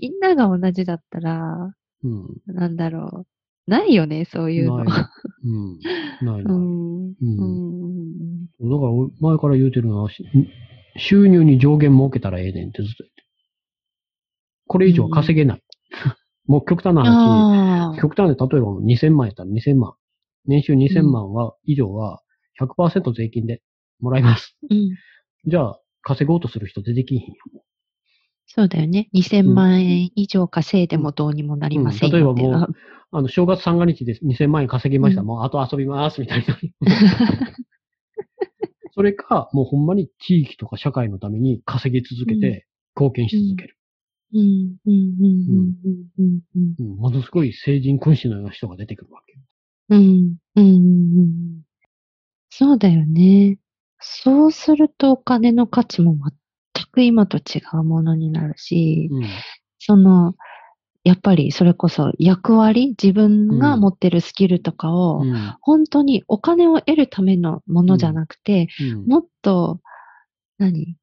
[0.00, 3.26] みんなが同じだったら、うん、なんだろう。
[3.68, 4.82] ないよね、そういうの。
[4.82, 5.04] ない。
[5.44, 5.78] うん。
[6.26, 6.54] ないな。
[6.54, 7.08] うん。
[7.08, 8.46] うん。
[8.46, 10.10] だから、前から言うてるのは、
[10.96, 13.22] 収入に上限設けたらええねんってずっと言って。
[14.66, 15.62] これ以上稼げない。
[16.48, 19.92] うん、もう極端な話、極端で例えば2000万やったら2000万。
[20.46, 22.22] 年収2000万は、以上は
[22.58, 23.60] 100%税金で
[24.00, 24.56] もらいます。
[24.70, 24.96] うん、
[25.48, 27.34] じゃあ、稼ごうとする人出てきひんよ。
[28.46, 29.08] そうだよね。
[29.14, 32.74] 2000万円以上稼いでもどうにもなりませんよ、うん、例えばもう、
[33.10, 35.22] あの、正月三が日で2000万円稼ぎました。
[35.22, 36.58] もう、あと遊びます、みたいな。
[38.92, 43.76] それか、もうほんまに地域とか社会のために稼ぎ続けて、貢献し続ける。
[44.34, 45.74] うん、うん、うん、
[46.18, 46.40] うん、
[46.78, 46.96] うん。
[46.96, 49.38] ものすごい成人君子のような人が出てくるわけ。
[49.90, 51.62] うん、うん。
[52.50, 53.58] そうだよね。
[54.00, 56.16] そうするとお金の価値も
[56.74, 59.24] 全く今と違うものになるし、うん、
[59.78, 60.34] その、
[61.04, 65.24] やっぱりそれこそ役割、自分が持ってるスキルとかを、
[65.60, 68.68] 本当にお金を得るためのものじゃなくて、
[69.06, 69.80] もっと、
[70.58, 70.96] 何？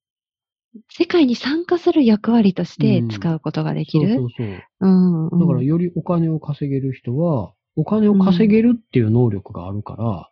[0.89, 4.13] 世界に参加する役割として使うことができる。
[4.15, 4.58] そうそうそう。
[4.81, 10.29] うん、だからよりお金を稼げる人は、お金を稼げるっていう能力があるから、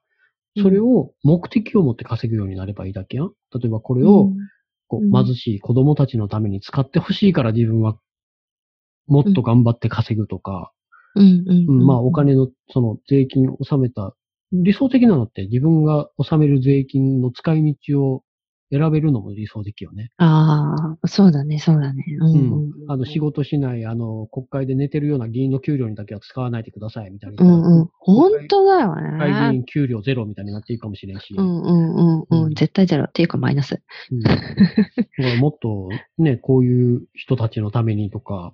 [0.62, 3.32] それを目的を持って稼ぐようになればいいだけやん。
[3.54, 4.32] 例えばこれを、
[4.88, 7.98] こう貧しい子供たちのために使ってほしいから自分は
[9.08, 10.72] もっと頑張って稼ぐとか、
[11.68, 14.16] まあお金のその税金を納めた、
[14.52, 18.24] 理想的なのって自分が納める税金の使い道を
[18.72, 20.12] 選べるのも理想的よね。
[20.18, 22.04] ああ、そうだね、そうだね。
[22.20, 22.72] うん、うん。
[22.88, 27.44] あの、仕事しない、あの、国会で寝てるような議員の給料にだけは使わないでください、みたいな。
[27.44, 27.90] うんうん。
[28.00, 29.02] 本当だよね。
[29.02, 31.36] 国会議員給料ゼロみたいになっていいかもしれんし。
[31.38, 32.56] うんうんうんうん。
[32.56, 33.82] 絶対ゼロっていうかマイナス。
[34.12, 34.20] うん。
[34.22, 34.44] だか
[35.18, 38.54] らもっと、ね、こういう人たちのためにとか、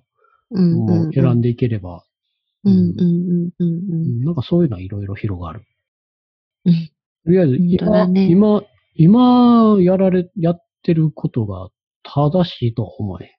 [0.50, 2.04] もう選んでいければ。
[2.64, 4.24] うんうんうんうん。
[4.24, 5.62] なんかそういうのはいろいろ広がる。
[6.66, 6.90] うん。
[7.24, 8.62] とりあえず今、ね、今、
[8.94, 11.68] 今やられ、やってることが
[12.02, 13.36] 正しいとは思え。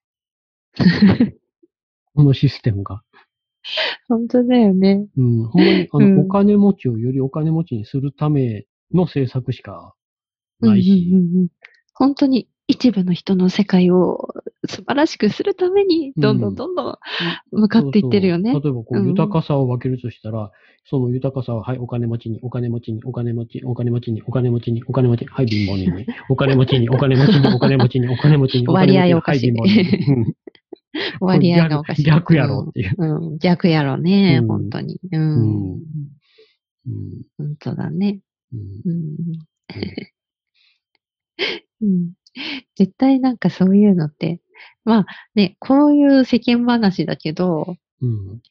[2.15, 3.03] このシステムが。
[4.07, 5.07] 本当だよね。
[5.17, 5.45] うん。
[5.47, 9.93] ほんまに、あの、うん、お金持ちをよりお金持ちにするための政策しか
[10.59, 11.09] ないし。
[11.11, 11.47] うんうんうん、
[11.93, 14.33] 本当に一部の人の世界を
[14.65, 16.97] 素晴らしくするために、どんどんどんどん
[17.51, 18.53] 向かっていってるよね。
[18.53, 20.51] そうそう例えばこう、豊かさを分けるとしたら、
[20.85, 29.53] その豊かさは、はい、お金持ちに、お金持ちに、お金持ち、お金持ちに、お金持ちに、お金持ちに、はい、貧乏人に、お金持ちに、お金持ちに、お金持ちに、お金持ちに、割合おかしい。
[31.19, 32.03] 割合がおかしい。
[32.03, 32.95] 逆やろっていう。
[32.97, 34.99] うん、逆やろね、うん、本当に。
[35.11, 35.73] うん。
[35.73, 35.81] うん。
[37.37, 38.21] 本当だね。
[38.53, 38.61] うん。
[41.81, 42.11] うん。
[42.75, 44.41] 絶対なんかそういうのって、
[44.83, 48.41] まあね、こういう世間話だけど、うん、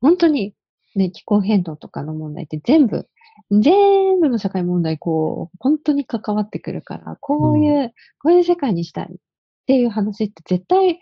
[0.00, 0.54] 本当に
[0.94, 3.08] ね、気候変動とかの問題って全部、
[3.50, 7.94] 全部の社会問題、こう、本当に関わってくるから、こういう、うん、こ
[8.30, 9.16] ういう世界にしたいっ
[9.66, 11.00] ていう話って絶対、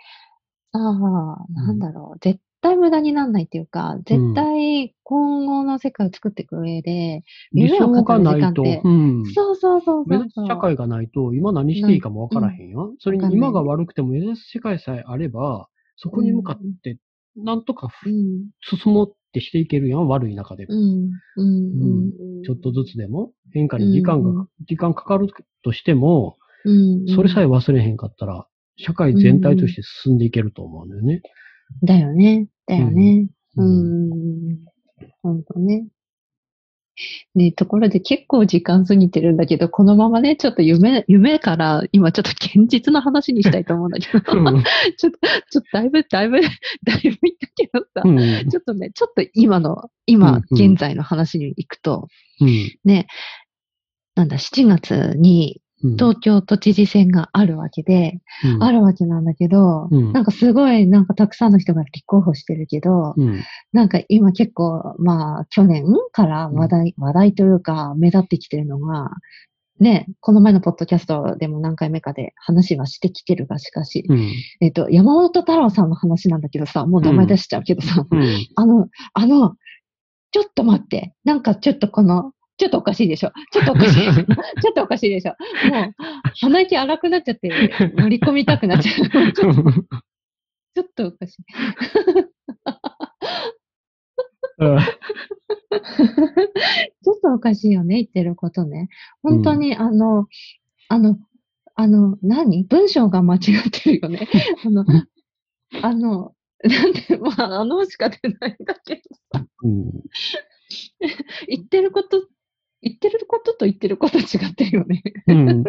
[0.72, 7.22] ああ、なんだろう、絶対無駄にならないっていうか、絶対今後の世界を作っていく上で、
[7.52, 12.90] 夢を語る時間って、うん、そうそうそう目指す社会がないと、今何していいかもわからへんよ。
[12.90, 16.98] うん、それに今が悪くても目指す世界さえあれば、そこに向かって、
[17.36, 20.72] なんとか、進もうってしていけるやん、悪い中でも。
[22.44, 25.28] ちょっとずつでも、変化に時間が、時間かかる
[25.62, 26.36] としても、
[27.14, 28.46] それさえ忘れへんかったら、
[28.76, 31.22] 社会全体として進んでいけると思うんだよね。
[31.82, 32.46] だよね。
[32.66, 33.28] だよね。
[33.56, 33.66] うん。
[33.66, 34.14] う
[34.52, 34.58] ん。
[35.22, 35.86] ほんとね。
[37.34, 44.62] ねところで結構時間過ぎてるんだけど、このままね、ちょっと夢、夢から今ちょっと現実の話にしたいと思うんだけど、うん、
[44.98, 45.18] ちょっと、
[45.50, 46.40] ちょっとだいぶ、だいぶ、
[46.84, 52.08] だいぶ言ったけどさ、うん、ちょっとね、ちょっと今の、今、現在の話に行くと、
[52.40, 52.48] うん、
[52.84, 53.06] ね、
[54.14, 63.42] なんだ、7月に、東京都知事選があるわけで、うん、あるわけなんだけど、うん、なんかすごい、なんかたくさんの人が立候補してるけど、うん、
[63.72, 69.10] なんか今結構、まあ、去年から話題、話題というか、目立ってきてるのが、
[69.80, 74.06] ね、この前のポッドキャストでも何回目かで話はしてきてるが、しかし、
[74.60, 78.06] えっと、山本太郎さんの話なんだけどさ、もう名前出しちゃうけどさ、
[78.54, 79.56] あの、あの、
[80.30, 83.32] ちょっと待って、なんかちょっとこの、ちょっとおかしいでしょ。
[83.50, 84.04] ちょっとおかしい。
[84.06, 84.22] ちょ
[84.70, 85.34] っとおかしいでしょ。
[85.68, 85.94] もう、
[86.40, 87.50] 鼻息荒くなっちゃって、
[87.96, 89.32] 乗り込みたくなっちゃう。
[89.32, 91.42] ちょっとおかしい。
[91.42, 98.90] ちょっとおかしいよね、言ってることね。
[99.24, 100.28] 本当に、うん、あの、
[100.86, 101.18] あの、
[101.74, 102.62] あの、何？
[102.62, 103.40] 文章が間違っ
[103.72, 104.28] てるよね。
[104.64, 104.84] あの、
[105.82, 109.44] あの、なんで、まあ、あのしか出ないんだけどさ。
[109.64, 109.90] うん、
[111.48, 112.28] 言ってること
[112.82, 115.02] 言ってることと言ってること違ってるよね。
[115.26, 115.64] うん。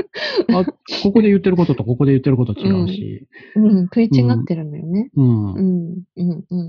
[0.55, 0.65] あ、
[1.03, 3.27] ここで言ってることとここで言ってること違うし。
[3.55, 5.09] うん、うん、食い違ってるのよね。
[5.15, 5.53] うん。
[5.53, 6.63] うん、うん、うん、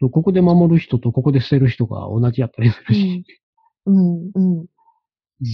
[0.00, 0.10] うん。
[0.10, 3.24] ここで守る人とここで捨てる人が同じやったりするし。
[3.86, 4.66] うん、うん、うん。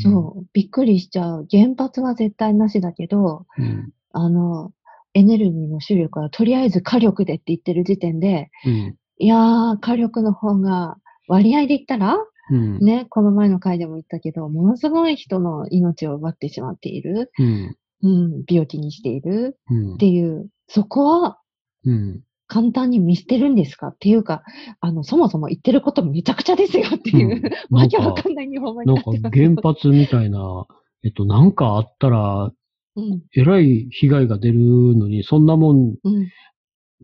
[0.02, 1.46] そう、びっくりしちゃう。
[1.48, 4.72] 原発は絶対なしだけど、うん、あの、
[5.14, 10.96] エネルギーの種類からとりあえず火力でって言ってる時点で、うん、いやー、火力の方が
[11.28, 12.18] 割合で言ったら
[12.50, 17.30] うん、ね、この前の回でも言ったけど、ものすごい人の命を奪ってしまっている。
[17.38, 17.76] うん。
[18.00, 19.58] うん、病気にしている。
[19.70, 21.38] うん、っていう、そこは、
[21.84, 22.22] うん。
[22.46, 23.88] 簡単に見捨てるんですか？
[23.88, 24.42] っていうか、
[24.80, 27.42] あの、そもそも言ってることめちゃくちゃですよっていう、うん、
[27.76, 29.20] わけわかんない日本語になってます。
[29.20, 30.66] なんか原発みたいな、
[31.04, 32.50] えっと、なんかあったら、
[32.96, 34.60] うん、えらい被害が出る
[34.96, 35.96] のに、そんなもん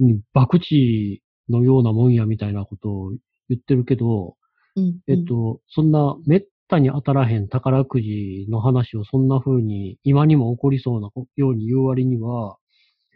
[0.00, 3.10] に、博打のようなもんやみたいなことを
[3.48, 4.36] 言ってるけど、
[4.76, 12.56] うんえっと、そんなめったに当たらへん宝くじの話をそんな風に今にも起こりそうなように言う割には、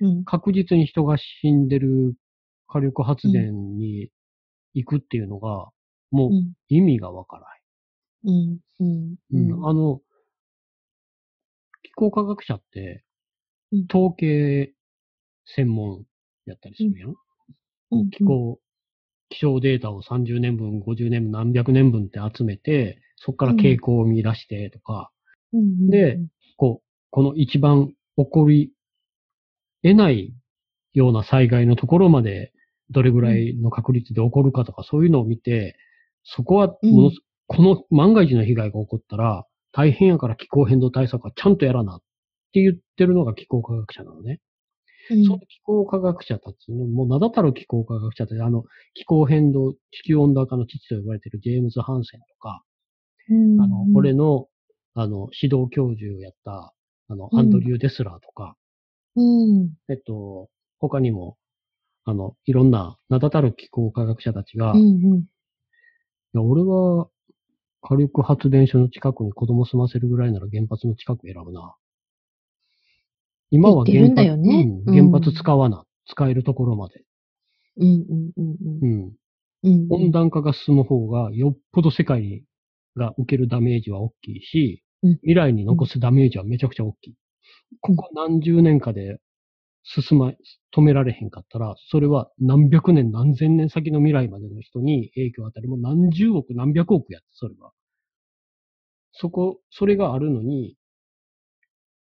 [0.00, 2.14] うん、確実に人が死んでる
[2.68, 4.10] 火力発電に
[4.74, 5.70] 行くっていうのが、
[6.10, 6.30] もう
[6.68, 7.60] 意味がわからない。
[8.24, 10.00] うんうんうん、あの、
[11.82, 13.04] 気候科学者って、
[13.90, 14.72] 統計
[15.46, 16.04] 専門
[16.46, 17.14] やったりするやん。
[17.90, 18.60] うん、気候
[19.28, 25.10] 気象データを30年分、50年分、何百年分って集めて、そこから傾向を見出してとか、
[25.52, 26.18] うん、で、
[26.56, 28.72] こう、この一番起こり
[29.82, 30.34] 得ない
[30.92, 32.52] ような災害のところまで
[32.90, 35.76] どれぐらいの確率で起こるかとか、そういうのを見て、
[36.24, 37.12] そこはもの、うん、
[37.46, 42.00] この万が一の被害が起こったら、大変やから気候変動対策はちゃんとやらなっ
[42.52, 44.40] て言ってるのが気候科学者なのね。
[45.08, 52.62] その気候科学者たちの、もう名だたる気候科学者たち、あの、気候変動、地球温暖化の父と呼ばれているジェームズ・ハンセンとか、
[53.30, 54.48] うん、あの、俺の、
[54.94, 56.74] あの、指導教授をやった、
[57.08, 58.56] あの、アンドリュー・デスラーとか、
[59.16, 61.36] うん、えっと、他にも、
[62.04, 65.24] あの、いろんな名だたる気候科学者たちが、うんうん、い
[66.34, 67.08] や俺は
[67.80, 71.74] 火力発電所の近くに子供住ませるぐらいなら原発の近く選ぶな。
[73.50, 77.02] 今は原発、ねうん、原発使わな、使えるところまで。
[77.78, 79.12] うんうんうん
[79.62, 79.86] うん。
[79.90, 82.44] 温暖化が進む方がよっぽど世界
[82.96, 84.82] が受けるダメージは大きいし、
[85.22, 87.14] 未来に残すダメージはめちゃくちゃ大きい。
[87.80, 89.18] ここ何十年かで
[89.84, 90.32] 進ま、
[90.74, 95.68] 止められへんかったら、それは何百年何千年先の未来までの人に影響を与える。
[95.68, 97.72] もう何十億何百億やって、それは。
[99.12, 100.76] そこ、それがあるのに、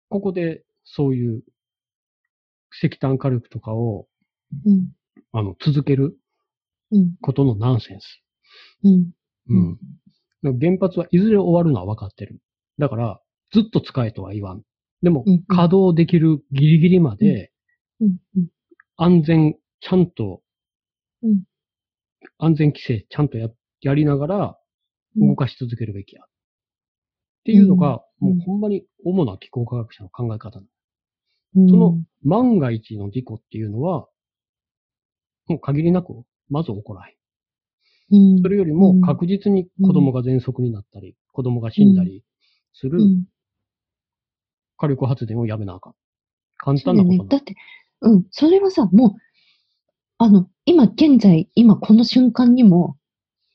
[0.09, 1.43] ここでそういう
[2.73, 4.07] 石炭火力とかを、
[4.65, 4.89] うん、
[5.33, 6.17] あの、続ける
[7.21, 8.23] ことのナンセンス。
[8.85, 9.11] うん。
[10.45, 10.59] うん。
[10.61, 12.41] 原発はいずれ終わるのは分かってる。
[12.79, 13.21] だから、
[13.53, 14.63] ずっと使えとは言わん。
[15.03, 17.53] でも、稼働できるギリギリまで、
[18.97, 20.43] 安全、ちゃんと、
[22.39, 23.49] 安全規制ちゃんとや
[23.81, 24.59] やりながら
[25.17, 26.23] 動かし続けるべきや。
[26.23, 26.29] っ
[27.45, 30.61] ていうのが、もうほんまに主な気候科学者の考え方
[31.69, 34.07] その万が一の事故っていうのは、
[35.47, 36.13] もう限りなく、
[36.51, 37.17] まず起こらない。
[38.13, 42.23] うん、それよりも確実に子供が喘息になったり、うん、子供が死んだり
[42.73, 43.01] する
[44.77, 45.95] 火力発電をやめなあかん。
[46.59, 47.55] 簡単なことな、ね、だって、
[48.03, 49.13] うん、それはさ、もう、
[50.19, 52.97] あの、今現在、今この瞬間にも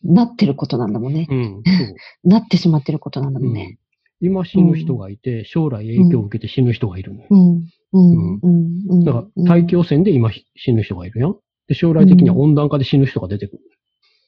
[0.03, 1.27] なってることなんだもんね。
[1.29, 1.63] うん、
[2.29, 3.77] なってしまってることなんだもんね。
[4.19, 7.27] 今死ぬ人がいて、将来影響を受けて死ぬ人がいるのよ。
[7.29, 11.35] うんうんうん、だから、大気汚染で今死ぬ人がいるやん。
[11.67, 13.59] で、将来的には温暖化で死ぬ人が出てくる。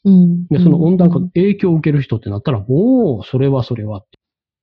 [0.05, 4.19] うん、で、その温暖化、影響を受ける人ってなったら、もう、それはそれはって。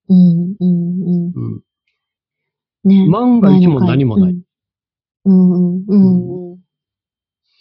[0.09, 1.61] うんうんうん
[2.84, 3.09] ね。
[3.09, 4.36] 万が一も何もない。
[5.24, 6.59] うん、うん、うん、うん。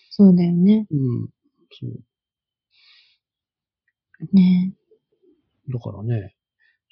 [0.10, 0.88] そうだよね。
[0.92, 1.28] うん、
[1.72, 2.00] そう。
[4.34, 4.74] ね
[5.72, 6.36] だからね、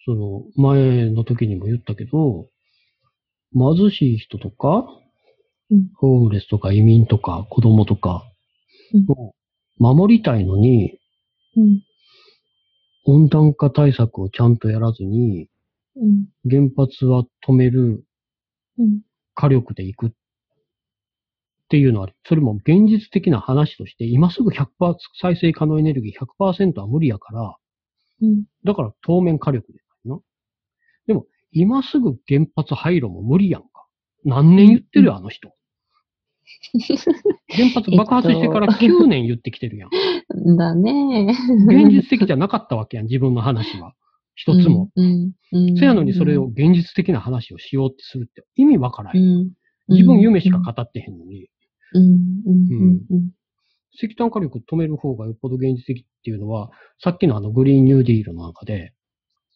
[0.06, 2.48] その、前の時にも言ったけど、
[3.58, 4.86] 貧しい人とか、
[5.72, 8.24] うん、ホームレスとか移民とか子供とか
[9.10, 9.34] を
[9.78, 11.00] 守りたいのに、
[11.56, 11.82] うん、
[13.06, 15.50] 温暖化対策をちゃんとやらずに、
[15.96, 18.04] うん、原発は止める
[19.34, 20.10] 火力でいくっ
[21.70, 27.58] ていうのは、それも現実的な話として、今すぐ100%再生可能エネルギー100%は無理やから、
[28.22, 30.16] うん、だから当面火力でな。
[30.16, 30.22] でも、
[31.58, 33.68] 今すぐ原発廃炉も無理やんか。
[34.26, 35.52] 何年言ってるよ、あの人。
[37.50, 39.90] 原発爆発してから9年言ってきてるやん。
[40.58, 41.36] だね。
[41.68, 43.94] 現実的じゃなかったわけやん、自分の話は。
[44.36, 44.92] 一つも。
[45.80, 49.52] せやのにそれを現実的な話をしようってするって意味わからへん。
[49.88, 51.50] 自分夢しか語ってへんのに。
[53.94, 58.94] 石炭火力止める方がよっぽど現実的っていうのは、さっきのあのグリーンニューディールの中で、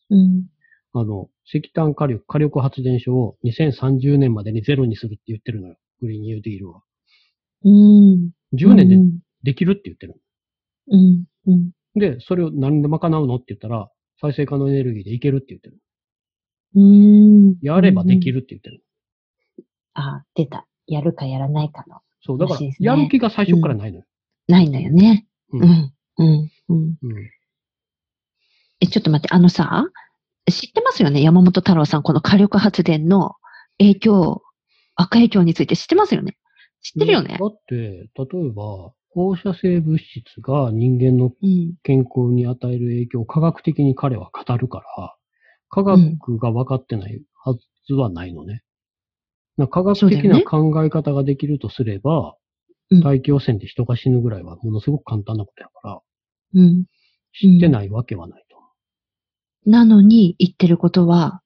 [0.09, 0.45] うん、
[0.93, 5.75] あの、石炭火力、火力発電所を2030年までにゼロにするって言ってるのよ。
[6.01, 6.81] グリーンニューディールは。
[7.63, 8.31] うん。
[8.53, 8.97] 10年で
[9.43, 10.21] できるって言ってる。
[10.89, 11.25] うん。
[11.47, 11.71] うん。
[11.95, 13.35] で、それを何で賄うの？
[13.35, 13.89] って言ったら、
[14.19, 15.77] 再生可能エネルギーでいけるって言ってる。
[16.75, 17.55] うん。
[17.61, 18.83] やればできるって言ってる。
[19.93, 20.67] あ、出た。
[20.87, 21.99] やるかやらないかの。
[22.21, 24.05] そう、だから、やる気が最初からないのよ。
[24.47, 25.27] ないんだよね。
[25.51, 25.61] うん。
[25.61, 26.51] うん。
[26.69, 26.97] うん。
[27.01, 27.29] うん。
[28.79, 29.85] え、ちょっと待って、あのさ、
[30.49, 31.21] 知ってますよね？
[31.21, 33.35] 山本太郎さん、この火力発電の
[33.77, 34.41] 影響、
[34.95, 36.37] 悪影響について知ってますよね？
[36.81, 37.37] 知ってるよね？
[37.39, 41.31] だって、例えば、放射性物質が人間の
[41.83, 45.15] 健康に与える影響を科学的に彼は語るから、
[45.69, 47.55] 科学が分かってないは
[47.87, 48.63] ずはないのね。
[49.57, 52.35] うん、科学的な考え方ができるとすれば、
[52.89, 56.01] ね、大気汚染で人が死ぬぐらいはものすごく簡単なことやから、
[56.55, 56.85] うん、
[57.33, 58.45] 知ってないわけはない。
[58.49, 58.50] と。
[59.65, 61.41] なのに言ってることは、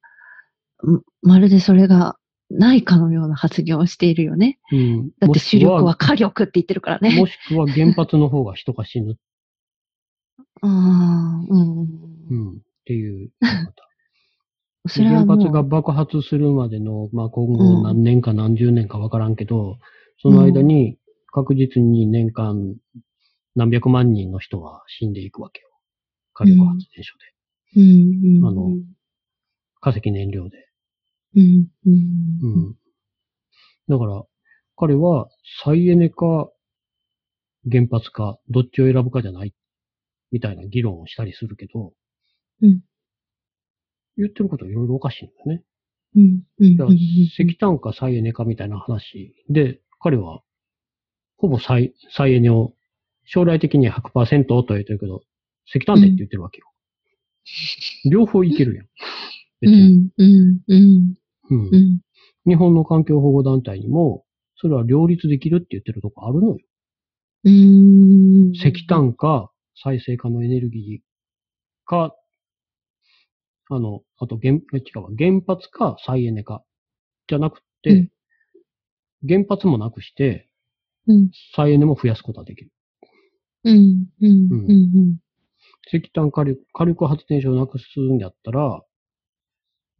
[1.21, 2.17] まるでそれが
[2.49, 4.59] ないかのような発言をしているよね。
[4.71, 7.15] うん、だって主力は火力って言ってるからね。
[7.15, 9.17] もしくは原発の方が人が死ぬ。
[10.61, 11.79] ああ、うん。
[12.29, 12.49] うん。
[12.51, 12.53] っ
[12.85, 13.31] ていう
[14.87, 19.77] それは原発が爆発するまでの、まあ今後何年か何十年かわからんけど、うん、
[20.19, 20.97] その間に
[21.31, 22.75] 確実に年間
[23.55, 25.69] 何百万人の人が死んでいくわけよ。
[26.33, 27.34] 火力発電所で。
[27.75, 28.77] うん、あの、
[29.81, 30.67] 化石燃料で。
[31.35, 31.89] うん、う
[32.69, 32.75] ん。
[33.87, 34.23] だから、
[34.77, 35.27] 彼は
[35.63, 36.49] 再エネか
[37.69, 39.53] 原発かどっちを選ぶかじゃない
[40.31, 41.93] みたいな議論をしたりするけど、
[42.61, 42.81] うん、
[44.17, 45.63] 言ってることいろいろおかしいんだよね。
[46.15, 50.41] うん、うん、石炭か再エネかみたいな話で、彼は
[51.37, 52.73] ほぼ再再エネを
[53.25, 55.21] 将来的には100%と言ってるけど、
[55.65, 56.67] 石炭でって言ってるわけよ。
[58.09, 58.87] 両方いけるやん。
[59.61, 60.09] 別に。
[60.17, 61.15] うん、うん、
[61.49, 61.69] うん。
[61.71, 62.01] うん。
[62.47, 64.25] 日本の環境保護団体にも、
[64.57, 66.57] それは両立できるって言ってるとこあるのよ。
[67.43, 68.51] うん。
[68.53, 72.15] 石炭か再生可能エネルギーか、
[73.69, 76.63] あの、あと原、違う原発か再エネか、
[77.27, 78.09] じゃなくて、うん、
[79.27, 80.47] 原発もなくして、
[81.07, 82.71] うん、再エネも増やすことはできる。
[83.63, 85.17] うん、うん、うん、うん。
[85.87, 88.81] 石炭火力、火力発電所をなくすんやったら、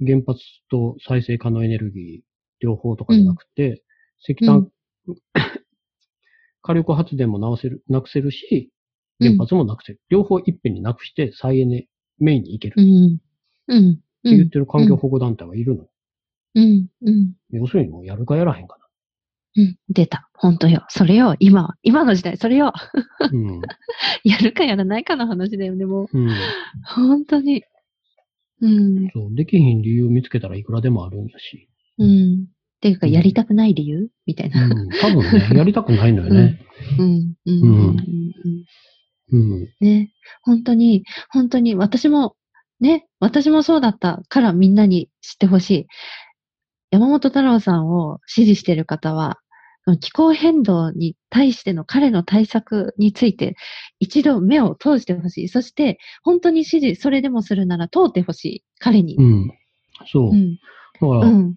[0.05, 2.21] 原発と再生可能エネルギー
[2.59, 3.77] 両方とかじゃなくて、うん、
[4.27, 4.69] 石炭、
[5.07, 5.15] うん、
[6.61, 8.71] 火力発電も直せる、なくせるし、
[9.19, 10.01] 原発もなくせる。
[10.09, 11.87] 両方いっぺんになくして再エネ
[12.19, 12.75] メインに行ける。
[12.77, 13.19] うん。
[13.67, 13.91] うん。
[13.91, 15.85] って言ってる環境保護団体はいるの。
[16.55, 16.87] うん。
[17.01, 17.33] うん。
[17.51, 18.84] 要するにもうやるかやらへんかな。
[19.57, 19.77] うん。
[19.89, 20.29] 出た。
[20.33, 20.85] 本当よ。
[20.89, 21.35] それよ。
[21.39, 22.73] 今、今の時代、それよ。
[23.31, 23.61] うん。
[24.23, 26.17] やるかやらないかの話だよね、もう。
[26.17, 26.29] うん。
[26.83, 27.63] 本当に。
[28.61, 29.09] うん。
[29.13, 31.69] そう、できひん理由を見つけたらいくらでもあるんやし。
[31.97, 32.47] うん。
[32.75, 34.65] っていうか、やりたくない理由、みたいな。
[34.65, 36.59] うん、多分ね、 やりたくないのよね。
[36.99, 37.33] うん。
[37.45, 37.61] うん。
[37.61, 38.65] うん。
[39.31, 39.69] うん。
[39.79, 42.35] ね、本当に、本当に、私も、
[42.81, 45.85] ね、私もそうだったからみんなに知ってほしい。
[46.91, 49.37] 山本太郎さんを支持している方は、
[49.99, 53.55] 気候変動に対しての彼の対策について
[53.99, 55.47] 一度目を通してほしい。
[55.47, 58.63] そして、本当に支持、それでもするなら通ってほしい。
[58.79, 59.15] 彼に。
[59.15, 59.51] うん。
[60.07, 60.29] そう。
[60.31, 60.59] うん、だ
[60.99, 61.55] から、うん、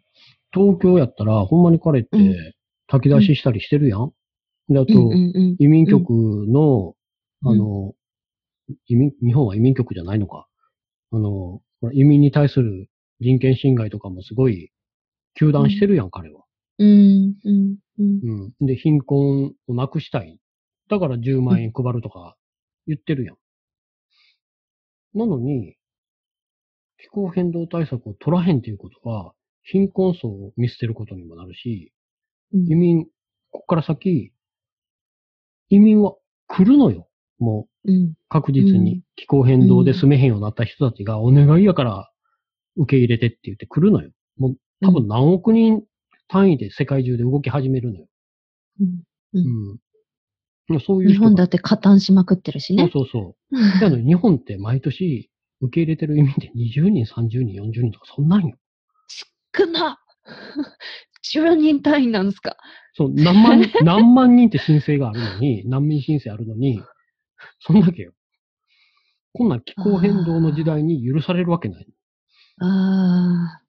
[0.52, 2.54] 東京やったら、ほんまに彼って
[2.86, 4.12] 炊き出ししたりしてるやん。
[4.68, 4.92] で、あと、
[5.58, 6.94] 移民局の、
[7.44, 7.94] あの、
[8.86, 10.46] 移民、日本は移民局じゃないのか。
[11.12, 11.62] あの、
[11.92, 12.88] 移民に対する
[13.20, 14.70] 人権侵害とかもすごい
[15.34, 16.42] 求断してるやん、彼は。
[16.78, 18.20] うん、うん、うん。
[18.22, 18.66] うん。
[18.66, 20.38] で、貧困をなくしたい。
[20.88, 22.36] だから10万円配るとか
[22.86, 23.36] 言ってるやん。
[25.14, 25.76] なのに、
[26.98, 29.32] 気候変動対策を取らへんっていうことは、
[29.62, 31.92] 貧困層を見捨てることにもなるし、
[32.52, 33.06] 移民、
[33.50, 34.32] こっから先、
[35.70, 36.14] 移民は
[36.46, 37.08] 来るのよ。
[37.38, 37.90] もう、
[38.28, 42.10] 確実に気候変動で住めへんようになった人たちがお願いやから
[42.76, 44.10] 受け入れてって言って来るのよ。
[44.38, 45.82] もう多分何億人
[46.28, 48.06] 単位で世界中で動き始めるのよ。
[48.80, 49.02] うん。
[49.34, 50.80] うん。
[50.80, 52.90] そういう日本だって加担しまくってるしね。
[52.92, 53.36] そうそう
[53.80, 53.96] そう。
[53.96, 58.56] 日本って毎年受け入れてる移民って20人、30人、40人とかそんなんよ。
[59.56, 59.98] 少な
[61.34, 62.56] 10人単位なんですか
[62.94, 66.82] そう、何万、 何万人って申請があるのに、難民申請あるのに、
[67.60, 68.12] そんだけよ。
[69.32, 71.86] こんな気候変動の時代に許されるわけない。
[72.60, 73.62] ああ、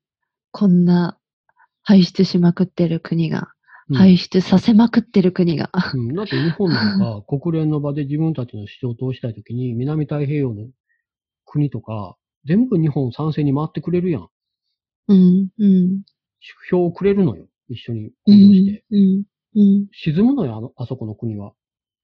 [0.51, 1.18] こんな
[1.89, 3.51] 排出しまくってる国が、
[3.89, 5.71] うん、排出させまくってる国が。
[5.95, 10.69] うん、だって日本なんか 国連の場で自分たちの主張を通したいときに、南太平洋の
[11.45, 12.15] 国とか、
[12.45, 14.29] 全部日本賛成に回ってくれるやん。
[15.07, 16.03] うん、うん。
[16.69, 17.47] 票をくれるのよ。
[17.69, 18.85] 一緒に行動して。
[18.91, 19.23] うん、
[19.55, 19.87] うん。
[19.91, 21.53] 沈むのよ、あの、あそこの国は。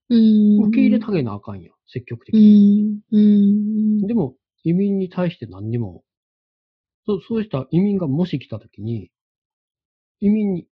[0.09, 0.65] うん。
[0.65, 3.01] 受け入れたげなあかんやん、積極的に。
[3.11, 3.19] うん。
[3.19, 3.21] う
[4.03, 4.07] ん。
[4.07, 6.03] でも、移民に対して何にも、
[7.05, 9.11] そう、そうした移民がもし来たときに、
[10.25, 10.67] 移民に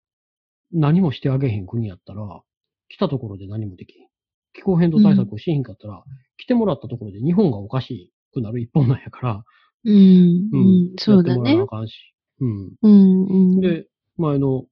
[0.72, 2.42] 何もしてあげへん国やったら、
[2.90, 4.08] 来たところで何もできへん。
[4.54, 6.02] 気候変動対策をしへんかったら、うん、
[6.38, 9.44] 来てもらったところで日本がおかしくなる一本なんやから、
[9.86, 10.58] うん、う
[10.94, 11.36] ん、そうだね。
[11.36, 11.94] やってもらわなあかんし。
[12.40, 12.72] うん。
[12.82, 13.62] うん、うん。
[13.62, 13.86] で、
[14.18, 14.66] 前の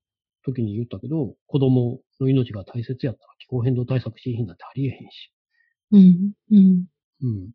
[0.44, 5.32] 時に言ったけど、子供の命が大切やったら気候変動対策しひんなんてありえへんし。
[5.92, 6.86] うん、うん。
[7.22, 7.52] うん。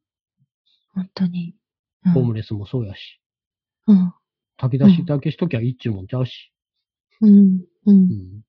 [0.94, 1.56] 本当に。
[2.04, 3.20] うん、ホームレスもそうやし。
[3.88, 4.12] うん。
[4.58, 6.52] 炊き出しだけしときゃいいっちゅうもんちゃうし。
[7.20, 7.92] うん、うん。
[7.92, 8.46] うん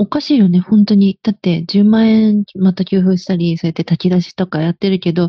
[0.00, 1.18] おかしいよね、本当に。
[1.22, 5.28] だって10万円また給付したり、そうやって炊き出しとかやってるけど、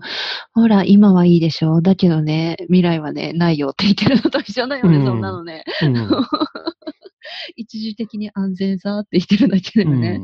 [0.54, 1.82] ほら、今はいいでしょ。
[1.82, 5.66] だけどね、未来はね、ないよって言ってるのと一緒だよね、うん、そんなのね。
[5.84, 5.96] うん、
[7.58, 10.22] 一時的に安全さって言ってるだけだよね。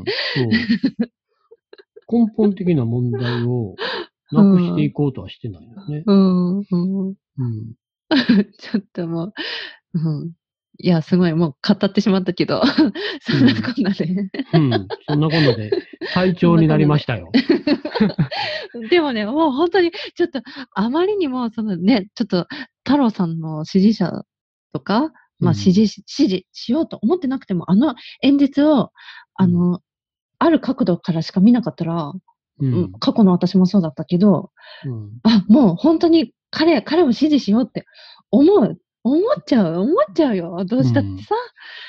[2.08, 3.74] うん、根本的な問題を
[4.32, 6.04] なくしていこうとはしてないよね。
[6.06, 6.58] うん。
[6.58, 6.64] うん。
[8.58, 9.32] ちょっともう、
[9.92, 10.32] うん。
[10.80, 12.62] いや、すごい、もう語ってしまったけど、
[13.20, 14.72] そんなこんなで、うん。
[14.72, 15.70] うん、そんなこんなで、
[16.14, 17.30] 体調になりましたよ。
[18.88, 20.40] でもね、もう本当に、ちょっと、
[20.74, 22.46] あまりにも、そのね、ちょっと、
[22.84, 24.22] 太郎さんの支持者
[24.72, 25.10] とか、
[25.40, 28.90] まあ、支持、支持しようと思ってなくても、あの演説を、
[29.34, 29.80] あの、
[30.38, 32.12] ある角度からしか見なかったら、
[32.60, 34.50] うん、過去の私もそうだったけど、
[34.84, 37.84] うん、あ、もう本当に彼、彼を支持しようって
[38.30, 38.78] 思う
[39.10, 40.64] 思っちゃう、思っちゃうよ。
[40.64, 41.34] どうしたってさ。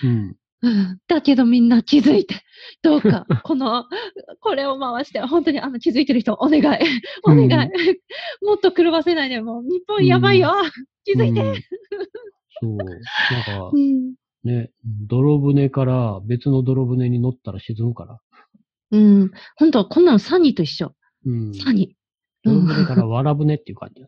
[0.04, 0.36] うん。
[0.62, 2.36] うん、だけどみんな気づいて、
[2.82, 3.86] どうか、 この、
[4.42, 6.64] これを回して、本当にあの気づいてる人、お願い、
[7.24, 9.64] お願い、うん、もっと狂わせないで、もう。
[9.64, 10.72] 日本やばいよ、うん、
[11.06, 11.56] 気づいて、うん、
[12.62, 13.72] そう、なんか、
[14.44, 14.72] ね、
[15.08, 18.20] 泥船から別の泥船に乗ったら沈むから。
[18.92, 20.94] うん、本当こんなのサニーと一緒。
[21.26, 22.50] うん、サニー。
[22.50, 24.02] 泥船からわら船っていう感じ。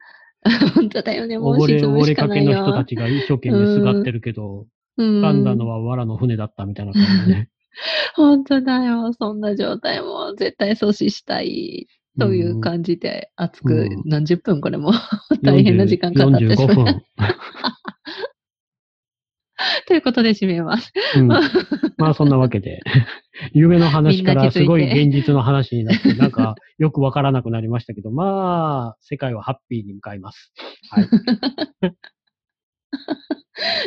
[0.75, 4.65] 本当だよね、もう溺れ、溺れかけの人たちが一生懸命すがってるけど、
[4.97, 7.47] うん、掴んだのは藁の船だったみたいな感じで。
[8.15, 9.13] 本当だよ。
[9.13, 11.87] そんな状態も絶対阻止したい
[12.19, 14.91] という感じで、熱く何十分これも。
[15.43, 17.03] 大変な時間かかってしまう。
[19.87, 20.91] ということで締めます。
[21.15, 21.27] うん、
[21.97, 22.81] まあそんなわけで、
[23.53, 30.53] 夢の話からすごい現実の話になって、なんかよくわからなくなりましたけど、まあ、世界はハッピーに向かいます。
[30.89, 31.07] はい。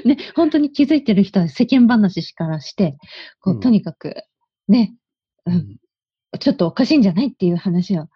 [0.05, 2.97] ね、本当に気づいてる人は世間話からして、
[3.41, 4.15] こう、うん、とにかく、
[4.69, 4.95] ね、
[5.47, 5.77] うん、
[6.39, 8.07] ちょっとおかしいんじゃないっていう話を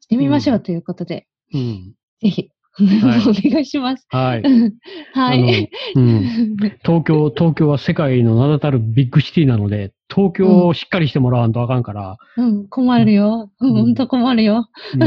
[0.00, 2.42] してみましょうということで、うん、ぜひ。
[2.42, 2.50] はい、
[2.80, 4.06] お願いします。
[4.10, 4.42] はい。
[5.14, 5.70] はい。
[5.94, 6.56] うん。
[6.84, 12.16] 東京、東京は世界の名だたるビッグシティなので、東京をしっかりしてもらわんとあかんから。
[12.36, 13.50] うん、困るよ。
[13.60, 14.68] うん、ほんと困るよ。
[14.94, 15.04] うん、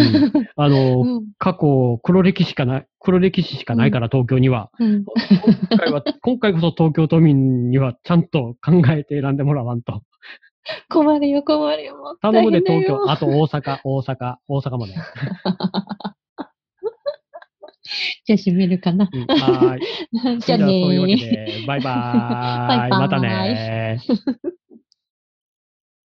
[0.56, 4.72] あの、うん、過去、黒歴史しかない、黒歴史しかないから、東京には。
[4.80, 5.06] うん、
[5.70, 10.02] 今回は、今回こそ東京都民にはちゃんと考えて選んでもらわんと。
[10.90, 11.96] 困るよ、困るよ。
[12.22, 13.10] 頼むで、東京。
[13.10, 14.96] あと大阪、大阪、大阪もね。
[18.26, 19.10] じゃあ閉めるかな。
[19.12, 19.80] うん、はい。
[20.42, 20.84] じゃあねー。
[20.84, 22.80] そういうわけで、バイバーイ。
[22.80, 24.59] バイバーイまたねー。